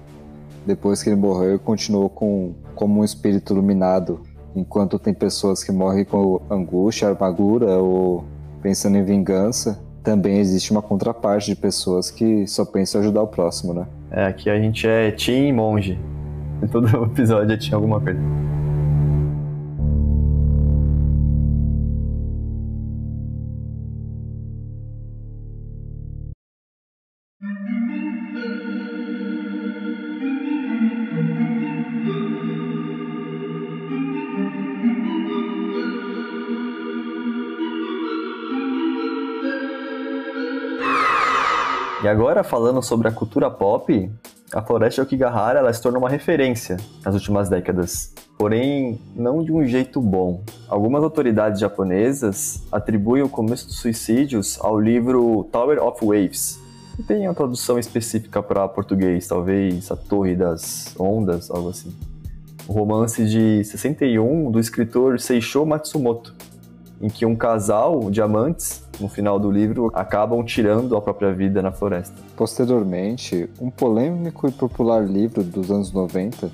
depois 0.66 1.04
que 1.04 1.08
ele 1.08 1.14
morreu, 1.14 1.56
continuou 1.56 2.10
com, 2.10 2.52
como 2.74 3.00
um 3.00 3.04
espírito 3.04 3.52
iluminado. 3.52 4.22
Enquanto 4.56 4.98
tem 4.98 5.14
pessoas 5.14 5.62
que 5.62 5.70
morrem 5.70 6.04
com 6.04 6.40
angústia, 6.50 7.08
amargura 7.08 7.78
ou 7.78 8.24
pensando 8.60 8.96
em 8.96 9.04
vingança, 9.04 9.80
também 10.02 10.38
existe 10.38 10.72
uma 10.72 10.82
contraparte 10.82 11.46
de 11.46 11.54
pessoas 11.54 12.10
que 12.10 12.44
só 12.48 12.64
pensam 12.64 13.00
em 13.00 13.04
ajudar 13.04 13.22
o 13.22 13.28
próximo, 13.28 13.72
né? 13.72 13.86
É, 14.10 14.24
aqui 14.24 14.50
a 14.50 14.58
gente 14.58 14.84
é 14.84 15.12
Team 15.12 15.54
Monge. 15.54 15.96
Em 16.60 16.66
todo 16.66 16.88
episódio 17.06 17.56
tinha 17.56 17.76
alguma 17.76 18.00
coisa. 18.00 18.18
Agora, 42.12 42.44
falando 42.44 42.82
sobre 42.82 43.08
a 43.08 43.10
cultura 43.10 43.50
pop, 43.50 44.10
a 44.52 44.60
floresta 44.60 45.00
Okigahara 45.00 45.60
ela 45.60 45.72
se 45.72 45.80
tornou 45.80 45.98
uma 45.98 46.10
referência 46.10 46.76
nas 47.02 47.14
últimas 47.14 47.48
décadas, 47.48 48.12
porém 48.36 49.00
não 49.16 49.42
de 49.42 49.50
um 49.50 49.64
jeito 49.64 49.98
bom. 49.98 50.44
Algumas 50.68 51.02
autoridades 51.02 51.58
japonesas 51.58 52.62
atribuem 52.70 53.22
o 53.22 53.30
começo 53.30 53.66
dos 53.66 53.78
suicídios 53.78 54.58
ao 54.60 54.78
livro 54.78 55.48
Tower 55.50 55.82
of 55.82 56.04
Waves, 56.04 56.60
que 56.96 57.02
tem 57.02 57.26
uma 57.26 57.34
tradução 57.34 57.78
específica 57.78 58.42
para 58.42 58.68
português, 58.68 59.26
talvez 59.26 59.90
A 59.90 59.96
Torre 59.96 60.36
das 60.36 60.94
Ondas, 61.00 61.50
algo 61.50 61.70
assim. 61.70 61.96
O 62.68 62.74
romance 62.74 63.24
de 63.24 63.64
61 63.64 64.50
do 64.50 64.60
escritor 64.60 65.18
Seisho 65.18 65.64
Matsumoto, 65.64 66.34
em 67.00 67.08
que 67.08 67.24
um 67.24 67.34
casal 67.34 68.10
de 68.10 68.20
amantes, 68.20 68.81
no 69.02 69.08
final 69.08 69.38
do 69.38 69.50
livro, 69.50 69.90
acabam 69.92 70.42
tirando 70.44 70.96
a 70.96 71.00
própria 71.02 71.32
vida 71.32 71.60
na 71.60 71.72
floresta. 71.72 72.14
Posteriormente, 72.36 73.50
um 73.60 73.70
polêmico 73.70 74.48
e 74.48 74.52
popular 74.52 75.04
livro 75.04 75.42
dos 75.42 75.70
anos 75.70 75.92
90 75.92 76.50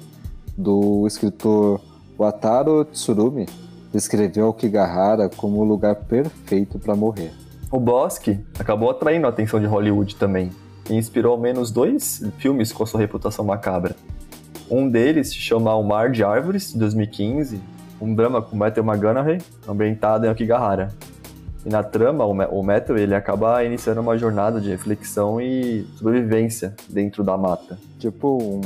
do 0.56 1.06
escritor 1.06 1.80
Wataru 2.18 2.84
Tsurumi 2.86 3.46
descreveu 3.92 4.48
Okigahara 4.48 5.28
como 5.28 5.60
o 5.60 5.64
lugar 5.64 5.94
perfeito 5.94 6.78
para 6.78 6.96
morrer. 6.96 7.32
O 7.70 7.78
Bosque 7.78 8.40
acabou 8.58 8.90
atraindo 8.90 9.26
a 9.26 9.30
atenção 9.30 9.60
de 9.60 9.66
Hollywood 9.66 10.16
também 10.16 10.50
e 10.88 10.94
inspirou 10.94 11.32
ao 11.32 11.38
menos 11.38 11.70
dois 11.70 12.22
filmes 12.38 12.72
com 12.72 12.84
sua 12.86 13.00
reputação 13.00 13.44
macabra. 13.44 13.94
Um 14.70 14.88
deles 14.88 15.28
se 15.28 15.36
chama 15.36 15.74
O 15.74 15.82
Mar 15.82 16.10
de 16.10 16.24
Árvores, 16.24 16.72
de 16.72 16.78
2015, 16.78 17.60
um 18.00 18.14
drama 18.14 18.40
com 18.40 18.56
Matthew 18.56 18.84
McConaughey, 18.84 19.38
ambientado 19.66 20.26
em 20.26 20.30
Okigahara. 20.30 20.92
E 21.66 21.68
na 21.68 21.82
trama, 21.82 22.24
o 22.24 22.62
Matthew 22.62 22.98
ele 22.98 23.14
acaba 23.14 23.64
iniciando 23.64 24.00
uma 24.00 24.16
jornada 24.16 24.60
de 24.60 24.70
reflexão 24.70 25.40
e 25.40 25.84
sobrevivência 25.96 26.74
dentro 26.88 27.24
da 27.24 27.36
mata. 27.36 27.78
Tipo 27.98 28.38
um 28.40 28.60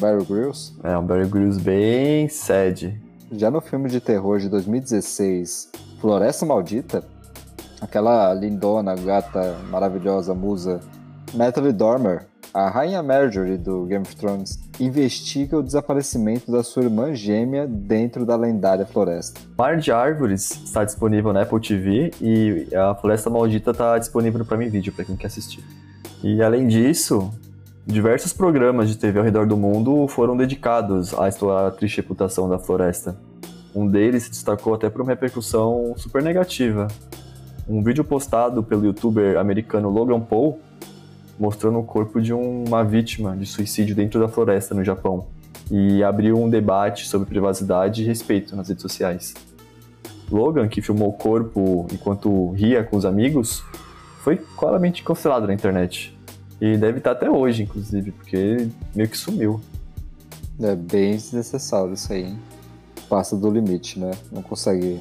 Barry 0.00 0.24
Grylls? 0.24 0.72
É, 0.82 0.96
um 0.96 1.04
Barry 1.04 1.26
Grylls 1.26 1.60
bem 1.60 2.28
sad. 2.28 2.98
Já 3.32 3.50
no 3.50 3.60
filme 3.60 3.88
de 3.88 4.00
terror 4.00 4.38
de 4.38 4.48
2016, 4.48 5.70
Floresta 6.00 6.46
Maldita, 6.46 7.02
aquela 7.80 8.32
lindona, 8.32 8.94
gata, 8.94 9.56
maravilhosa 9.68 10.32
musa 10.34 10.80
Natalie 11.34 11.72
Dormer 11.72 12.26
a 12.56 12.70
Rainha 12.70 13.02
Marjorie 13.02 13.58
do 13.58 13.84
Game 13.84 14.00
of 14.00 14.16
Thrones 14.16 14.58
investiga 14.80 15.58
o 15.58 15.62
desaparecimento 15.62 16.50
da 16.50 16.62
sua 16.62 16.84
irmã 16.84 17.14
gêmea 17.14 17.66
dentro 17.66 18.24
da 18.24 18.34
lendária 18.34 18.86
floresta. 18.86 19.38
Mar 19.58 19.76
de 19.76 19.92
Árvores 19.92 20.52
está 20.64 20.82
disponível 20.82 21.34
na 21.34 21.42
Apple 21.42 21.60
TV 21.60 22.10
e 22.18 22.66
a 22.74 22.94
Floresta 22.94 23.28
Maldita 23.28 23.72
está 23.72 23.98
disponível 23.98 24.38
no 24.38 24.46
Prime 24.46 24.70
Video 24.70 24.90
para 24.90 25.04
quem 25.04 25.16
quer 25.16 25.26
assistir. 25.26 25.62
E 26.24 26.42
além 26.42 26.66
disso, 26.66 27.30
diversos 27.86 28.32
programas 28.32 28.88
de 28.88 28.96
TV 28.96 29.18
ao 29.18 29.24
redor 29.26 29.46
do 29.46 29.58
mundo 29.58 30.08
foram 30.08 30.34
dedicados 30.34 31.12
a 31.12 31.28
explorar 31.28 31.66
a 31.66 31.70
triste 31.70 31.98
reputação 31.98 32.48
da 32.48 32.58
floresta. 32.58 33.18
Um 33.74 33.86
deles 33.86 34.22
se 34.22 34.30
destacou 34.30 34.72
até 34.72 34.88
por 34.88 35.02
uma 35.02 35.10
repercussão 35.10 35.92
super 35.98 36.22
negativa. 36.22 36.88
Um 37.68 37.82
vídeo 37.82 38.02
postado 38.02 38.62
pelo 38.62 38.86
youtuber 38.86 39.36
americano 39.36 39.90
Logan 39.90 40.20
Paul 40.20 40.58
mostrando 41.38 41.78
o 41.78 41.82
corpo 41.82 42.20
de 42.20 42.32
uma 42.32 42.82
vítima 42.82 43.36
de 43.36 43.46
suicídio 43.46 43.94
dentro 43.94 44.20
da 44.20 44.28
floresta 44.28 44.74
no 44.74 44.84
Japão 44.84 45.26
e 45.70 46.02
abriu 46.02 46.40
um 46.40 46.48
debate 46.48 47.06
sobre 47.06 47.28
privacidade 47.28 48.02
e 48.02 48.06
respeito 48.06 48.54
nas 48.54 48.68
redes 48.68 48.82
sociais. 48.82 49.34
Logan, 50.30 50.68
que 50.68 50.82
filmou 50.82 51.08
o 51.08 51.12
corpo 51.12 51.86
enquanto 51.92 52.50
ria 52.52 52.82
com 52.82 52.96
os 52.96 53.04
amigos, 53.04 53.62
foi 54.20 54.36
claramente 54.56 55.02
cancelado 55.02 55.46
na 55.46 55.54
internet. 55.54 56.16
E 56.60 56.76
deve 56.76 56.98
estar 56.98 57.12
até 57.12 57.30
hoje, 57.30 57.62
inclusive, 57.62 58.10
porque 58.12 58.68
meio 58.94 59.08
que 59.08 59.16
sumiu. 59.16 59.60
É 60.60 60.74
bem 60.74 61.12
desnecessário 61.12 61.92
isso 61.92 62.12
aí, 62.12 62.24
hein? 62.24 62.38
Passa 63.08 63.36
do 63.36 63.50
limite, 63.50 64.00
né? 64.00 64.10
Não 64.32 64.42
consegue 64.42 65.00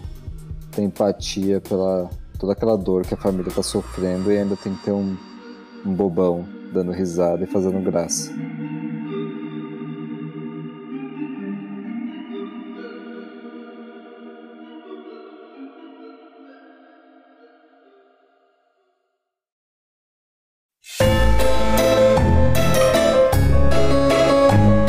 ter 0.71 0.83
empatia 0.83 1.61
pela 1.61 2.09
toda 2.37 2.51
aquela 2.51 2.77
dor 2.77 3.05
que 3.05 3.13
a 3.13 3.17
família 3.17 3.47
está 3.47 3.63
sofrendo 3.63 4.31
e 4.31 4.37
ainda 4.37 4.57
tem 4.57 4.75
que 4.75 4.83
ter 4.83 4.91
um 4.91 5.15
um 5.85 5.93
bobão 5.93 6.45
dando 6.73 6.91
risada 6.91 7.43
e 7.43 7.47
fazendo 7.47 7.79
graça. 7.79 8.31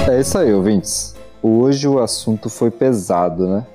É 0.08 0.20
isso 0.20 0.38
aí, 0.38 0.52
ouvintes. 0.52 1.14
Hoje 1.42 1.86
o 1.86 2.00
assunto 2.00 2.48
foi 2.48 2.70
pesado, 2.70 3.46
né? 3.46 3.66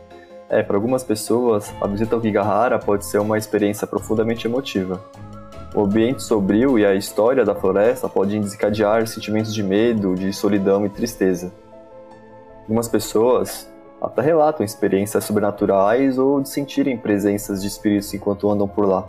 É, 0.50 0.62
para 0.64 0.76
algumas 0.76 1.04
pessoas, 1.04 1.72
a 1.80 1.88
visita 1.88 2.16
ao 2.16 2.22
Gigahara 2.22 2.78
pode 2.80 3.06
ser 3.06 3.20
uma 3.20 3.38
experiência 3.38 3.88
profundamente 3.88 4.48
emotiva. 4.48 5.00
O 5.74 5.86
ambiente 5.86 6.22
sombrio 6.22 6.78
e 6.78 6.86
a 6.86 6.94
história 6.94 7.46
da 7.46 7.56
floresta 7.56 8.10
podem 8.10 8.42
desencadear 8.42 9.08
sentimentos 9.08 9.54
de 9.54 9.64
medo, 9.64 10.16
de 10.16 10.34
solidão 10.34 10.86
e 10.86 10.90
tristeza. 10.90 11.50
Algumas 12.64 12.90
pessoas 12.90 13.72
até 14.02 14.22
relatam 14.22 14.66
experiências 14.66 15.24
sobrenaturais 15.24 16.18
ou 16.18 16.42
de 16.42 16.50
sentirem 16.50 16.98
presenças 16.98 17.62
de 17.62 17.70
espíritos 17.70 18.14
enquanto 18.14 18.50
andam 18.50 18.68
por 18.68 18.86
lá. 18.86 19.06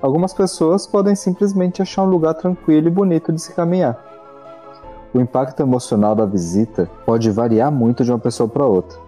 Algumas 0.00 0.32
pessoas 0.32 0.86
podem 0.86 1.16
simplesmente 1.16 1.82
achar 1.82 2.02
um 2.02 2.10
lugar 2.10 2.34
tranquilo 2.34 2.86
e 2.86 2.90
bonito 2.90 3.32
de 3.32 3.40
se 3.40 3.52
caminhar. 3.52 3.98
O 5.12 5.20
impacto 5.20 5.62
emocional 5.62 6.14
da 6.14 6.26
visita 6.26 6.88
pode 7.04 7.28
variar 7.30 7.72
muito 7.72 8.04
de 8.04 8.12
uma 8.12 8.18
pessoa 8.20 8.48
para 8.48 8.64
outra 8.64 9.05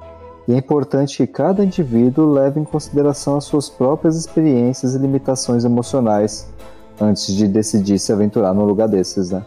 e 0.48 0.54
é 0.54 0.56
importante 0.56 1.18
que 1.18 1.26
cada 1.26 1.62
indivíduo 1.62 2.32
leve 2.32 2.58
em 2.58 2.64
consideração 2.64 3.36
as 3.36 3.44
suas 3.44 3.68
próprias 3.68 4.16
experiências 4.16 4.94
e 4.94 4.98
limitações 4.98 5.62
emocionais 5.62 6.50
antes 6.98 7.36
de 7.36 7.46
decidir 7.46 7.98
se 7.98 8.10
aventurar 8.10 8.54
num 8.54 8.64
lugar 8.64 8.88
desses, 8.88 9.30
né? 9.30 9.44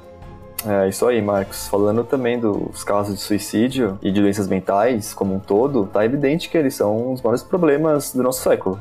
É 0.64 0.88
isso 0.88 1.08
aí, 1.08 1.20
Marcos. 1.20 1.68
Falando 1.68 2.04
também 2.04 2.40
dos 2.40 2.84
casos 2.84 3.16
de 3.16 3.22
suicídio 3.22 3.98
e 4.00 4.12
de 4.12 4.22
doenças 4.22 4.48
mentais 4.48 5.12
como 5.12 5.34
um 5.34 5.40
todo, 5.40 5.88
tá 5.88 6.06
evidente 6.06 6.48
que 6.48 6.56
eles 6.56 6.76
são 6.76 7.12
os 7.12 7.22
maiores 7.24 7.42
problemas 7.42 8.14
do 8.14 8.22
nosso 8.22 8.44
século. 8.44 8.80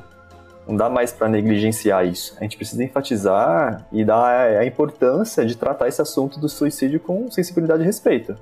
Não 0.68 0.76
dá 0.76 0.90
mais 0.90 1.10
para 1.10 1.26
negligenciar 1.26 2.06
isso. 2.06 2.36
A 2.38 2.42
gente 2.42 2.58
precisa 2.58 2.84
enfatizar 2.84 3.86
e 3.90 4.04
dar 4.04 4.58
a 4.58 4.66
importância 4.66 5.46
de 5.46 5.56
tratar 5.56 5.88
esse 5.88 6.02
assunto 6.02 6.38
do 6.38 6.50
suicídio 6.50 7.00
com 7.00 7.30
sensibilidade 7.30 7.82
e 7.82 7.86
respeito 7.86 8.36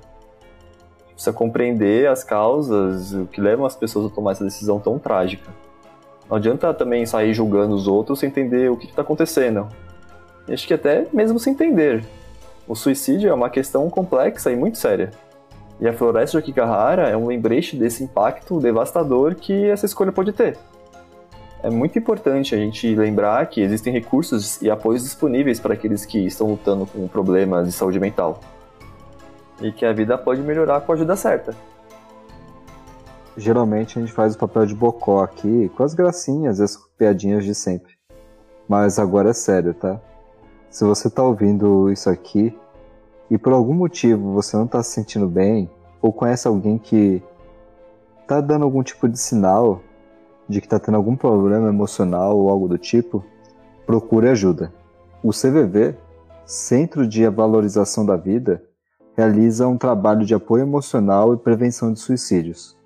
precisa 1.19 1.33
compreender 1.33 2.07
as 2.07 2.23
causas, 2.23 3.11
o 3.11 3.25
que 3.25 3.41
levam 3.41 3.65
as 3.65 3.75
pessoas 3.75 4.05
a 4.05 4.15
tomar 4.15 4.31
essa 4.31 4.45
decisão 4.45 4.79
tão 4.79 4.97
trágica. 4.97 5.51
Não 6.29 6.37
adianta 6.37 6.73
também 6.73 7.05
sair 7.05 7.33
julgando 7.33 7.75
os 7.75 7.89
outros 7.89 8.19
sem 8.19 8.29
entender 8.29 8.71
o 8.71 8.77
que 8.77 8.85
está 8.85 9.01
acontecendo. 9.01 9.67
E 10.47 10.53
acho 10.53 10.65
que 10.65 10.73
até 10.73 11.07
mesmo 11.11 11.37
sem 11.37 11.51
entender. 11.51 12.05
O 12.65 12.73
suicídio 12.73 13.29
é 13.29 13.33
uma 13.33 13.49
questão 13.49 13.89
complexa 13.89 14.49
e 14.49 14.55
muito 14.55 14.77
séria. 14.77 15.11
E 15.81 15.87
a 15.89 15.93
floresta 15.93 16.37
de 16.37 16.43
Akigahara 16.43 17.09
é 17.09 17.17
um 17.17 17.27
lembrete 17.27 17.75
desse 17.75 18.01
impacto 18.01 18.57
devastador 18.59 19.35
que 19.35 19.65
essa 19.65 19.85
escolha 19.85 20.13
pode 20.13 20.31
ter. 20.31 20.57
É 21.61 21.69
muito 21.69 21.99
importante 21.99 22.55
a 22.55 22.57
gente 22.57 22.95
lembrar 22.95 23.45
que 23.47 23.59
existem 23.59 23.91
recursos 23.91 24.61
e 24.61 24.71
apoios 24.71 25.03
disponíveis 25.03 25.59
para 25.59 25.73
aqueles 25.73 26.05
que 26.05 26.19
estão 26.25 26.47
lutando 26.47 26.85
com 26.85 27.05
problemas 27.09 27.67
de 27.67 27.73
saúde 27.73 27.99
mental 27.99 28.39
e 29.61 29.71
que 29.71 29.85
a 29.85 29.93
vida 29.93 30.17
pode 30.17 30.41
melhorar 30.41 30.81
com 30.81 30.91
a 30.91 30.95
ajuda 30.95 31.15
certa. 31.15 31.55
Geralmente 33.37 33.97
a 33.97 34.01
gente 34.01 34.13
faz 34.13 34.35
o 34.35 34.37
papel 34.37 34.65
de 34.65 34.75
bocó 34.75 35.23
aqui, 35.23 35.69
com 35.75 35.83
as 35.83 35.93
gracinhas 35.93 36.59
as 36.59 36.77
piadinhas 36.97 37.45
de 37.45 37.55
sempre. 37.55 37.93
Mas 38.67 38.99
agora 38.99 39.29
é 39.29 39.33
sério, 39.33 39.73
tá? 39.73 39.99
Se 40.69 40.83
você 40.83 41.09
tá 41.09 41.23
ouvindo 41.23 41.91
isso 41.91 42.09
aqui 42.09 42.57
e 43.29 43.37
por 43.37 43.53
algum 43.53 43.73
motivo 43.73 44.33
você 44.33 44.57
não 44.57 44.67
tá 44.67 44.83
se 44.83 44.91
sentindo 44.91 45.27
bem, 45.27 45.69
ou 46.01 46.11
conhece 46.13 46.47
alguém 46.47 46.77
que 46.77 47.21
tá 48.27 48.41
dando 48.41 48.63
algum 48.63 48.83
tipo 48.83 49.07
de 49.07 49.17
sinal 49.17 49.81
de 50.47 50.59
que 50.59 50.67
tá 50.67 50.79
tendo 50.79 50.95
algum 50.95 51.15
problema 51.15 51.69
emocional 51.69 52.37
ou 52.37 52.49
algo 52.49 52.67
do 52.67 52.77
tipo, 52.77 53.23
procure 53.85 54.27
ajuda. 54.29 54.73
O 55.23 55.29
CVV, 55.29 55.95
Centro 56.45 57.07
de 57.07 57.27
Valorização 57.29 58.05
da 58.05 58.15
Vida, 58.15 58.63
realiza 59.19 59.67
um 59.67 59.77
trabalho 59.77 60.25
de 60.25 60.33
apoio 60.33 60.61
emocional 60.61 61.33
e 61.33 61.37
prevenção 61.37 61.91
de 61.91 61.99
suicídios. 61.99 62.77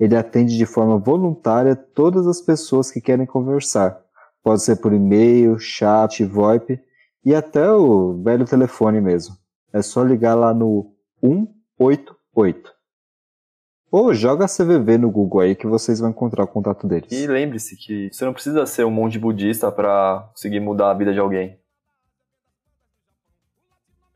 Ele 0.00 0.16
atende 0.16 0.56
de 0.56 0.66
forma 0.66 0.98
voluntária 0.98 1.76
todas 1.76 2.26
as 2.26 2.40
pessoas 2.40 2.90
que 2.90 3.00
querem 3.00 3.24
conversar. 3.24 4.00
Pode 4.42 4.62
ser 4.62 4.76
por 4.76 4.92
e-mail, 4.92 5.58
chat, 5.60 6.24
VoIP 6.24 6.80
e 7.24 7.34
até 7.34 7.70
o 7.70 8.20
velho 8.20 8.44
telefone 8.44 9.00
mesmo. 9.00 9.36
É 9.72 9.80
só 9.80 10.02
ligar 10.02 10.34
lá 10.34 10.52
no 10.52 10.92
188. 11.24 12.74
Ou 13.88 14.12
joga 14.12 14.46
CVV 14.46 14.98
no 14.98 15.10
Google 15.10 15.40
aí 15.40 15.54
que 15.54 15.68
vocês 15.68 16.00
vão 16.00 16.10
encontrar 16.10 16.44
o 16.44 16.48
contato 16.48 16.86
deles. 16.88 17.12
E 17.12 17.28
lembre-se 17.28 17.76
que 17.76 18.10
você 18.12 18.24
não 18.24 18.32
precisa 18.32 18.66
ser 18.66 18.84
um 18.84 18.90
monge 18.90 19.20
budista 19.20 19.70
para 19.70 20.28
conseguir 20.32 20.58
mudar 20.58 20.90
a 20.90 20.94
vida 20.94 21.12
de 21.12 21.20
alguém. 21.20 21.58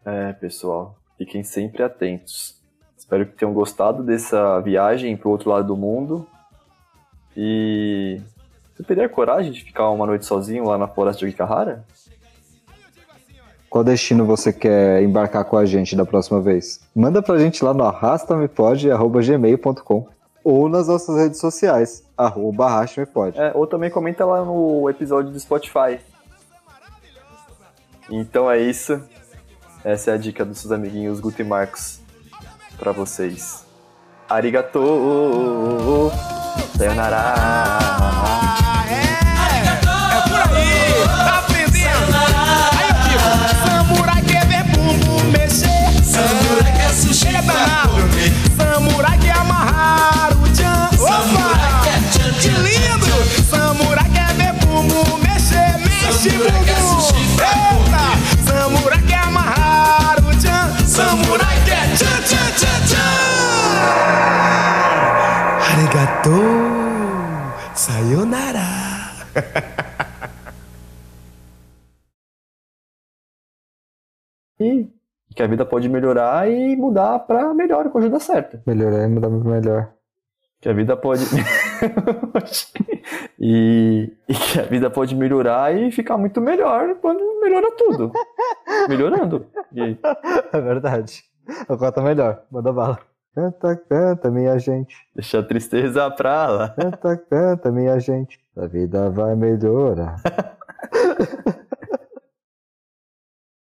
É, 0.05 0.33
pessoal, 0.33 1.00
Fiquem 1.21 1.45
sempre 1.45 1.83
atentos. 1.83 2.57
Espero 2.97 3.27
que 3.27 3.37
tenham 3.37 3.53
gostado 3.53 4.03
dessa 4.03 4.59
viagem 4.61 5.15
para 5.19 5.29
o 5.29 5.31
outro 5.31 5.51
lado 5.51 5.67
do 5.67 5.77
mundo. 5.77 6.27
E 7.37 8.19
você 8.75 8.83
teria 8.83 9.07
coragem 9.07 9.53
de 9.53 9.63
ficar 9.63 9.91
uma 9.91 10.07
noite 10.07 10.25
sozinho 10.25 10.65
lá 10.65 10.79
na 10.79 10.89
floresta 10.89 11.27
de 11.27 11.33
Ikahara? 11.33 11.85
Qual 13.69 13.85
destino 13.85 14.25
você 14.25 14.51
quer 14.51 15.03
embarcar 15.03 15.45
com 15.45 15.59
a 15.59 15.67
gente 15.67 15.95
da 15.95 16.07
próxima 16.07 16.41
vez? 16.41 16.81
Manda 16.97 17.21
pra 17.21 17.37
gente 17.37 17.63
lá 17.63 17.75
no 17.75 17.85
arrastamepod.gmail.com 17.85 20.09
ou 20.43 20.71
nas 20.71 20.89
nossas 20.89 21.19
redes 21.19 21.39
sociais, 21.39 22.03
arroba 22.17 22.65
arrastamepod. 22.65 23.39
É, 23.39 23.53
ou 23.55 23.67
também 23.67 23.91
comenta 23.91 24.25
lá 24.25 24.43
no 24.43 24.89
episódio 24.89 25.31
do 25.31 25.39
Spotify. 25.39 26.01
Então 28.11 28.51
é 28.51 28.59
isso. 28.59 28.99
Essa 29.85 30.11
é 30.11 30.15
a 30.15 30.17
dica 30.17 30.45
dos 30.45 30.59
seus 30.59 30.73
amiguinhos 30.73 31.21
Guto 31.21 31.41
e 31.41 31.45
Marcos 31.45 32.01
pra 32.79 32.93
vocês. 32.93 33.65
Arigato! 34.29 36.13
Sayonara! 36.77 37.35
É, 38.89 39.03
é 39.67 40.21
por 40.29 40.57
aí! 40.57 41.09
Tá 41.25 41.39
aprendendo? 41.39 42.17
Aí 42.79 42.91
Que 75.41 75.45
a 75.45 75.47
vida 75.47 75.65
pode 75.65 75.89
melhorar 75.89 76.51
e 76.51 76.77
mudar 76.77 77.19
pra 77.21 77.55
melhor 77.55 77.87
a 77.87 77.99
ajuda 77.99 78.21
certa. 78.21 78.63
Melhorar 78.67 79.05
e 79.05 79.09
mudar 79.09 79.31
muito 79.31 79.49
melhor. 79.49 79.91
Que 80.61 80.69
a 80.69 80.75
vida 80.75 80.95
pode. 80.99 81.25
e, 83.41 84.13
e 84.29 84.35
que 84.35 84.61
a 84.61 84.65
vida 84.65 84.91
pode 84.91 85.17
melhorar 85.17 85.75
e 85.75 85.91
ficar 85.91 86.19
muito 86.19 86.43
melhor 86.43 86.95
quando 86.97 87.41
melhora 87.41 87.75
tudo. 87.75 88.13
Melhorando. 88.87 89.47
E? 89.73 89.97
É 90.53 90.61
verdade. 90.61 91.25
Agora 91.67 91.91
tá 91.91 92.03
melhor. 92.03 92.43
Manda 92.51 92.71
bala. 92.71 92.99
Canta, 93.35 93.77
canta, 93.77 94.31
minha 94.31 94.59
gente. 94.59 94.95
Deixa 95.15 95.39
a 95.39 95.43
tristeza 95.43 96.11
pra 96.11 96.49
lá. 96.49 96.69
Canta, 96.69 97.17
canta, 97.17 97.73
minha 97.73 97.99
gente. 97.99 98.39
A 98.55 98.67
vida 98.67 99.09
vai 99.09 99.35
melhorar. 99.35 100.17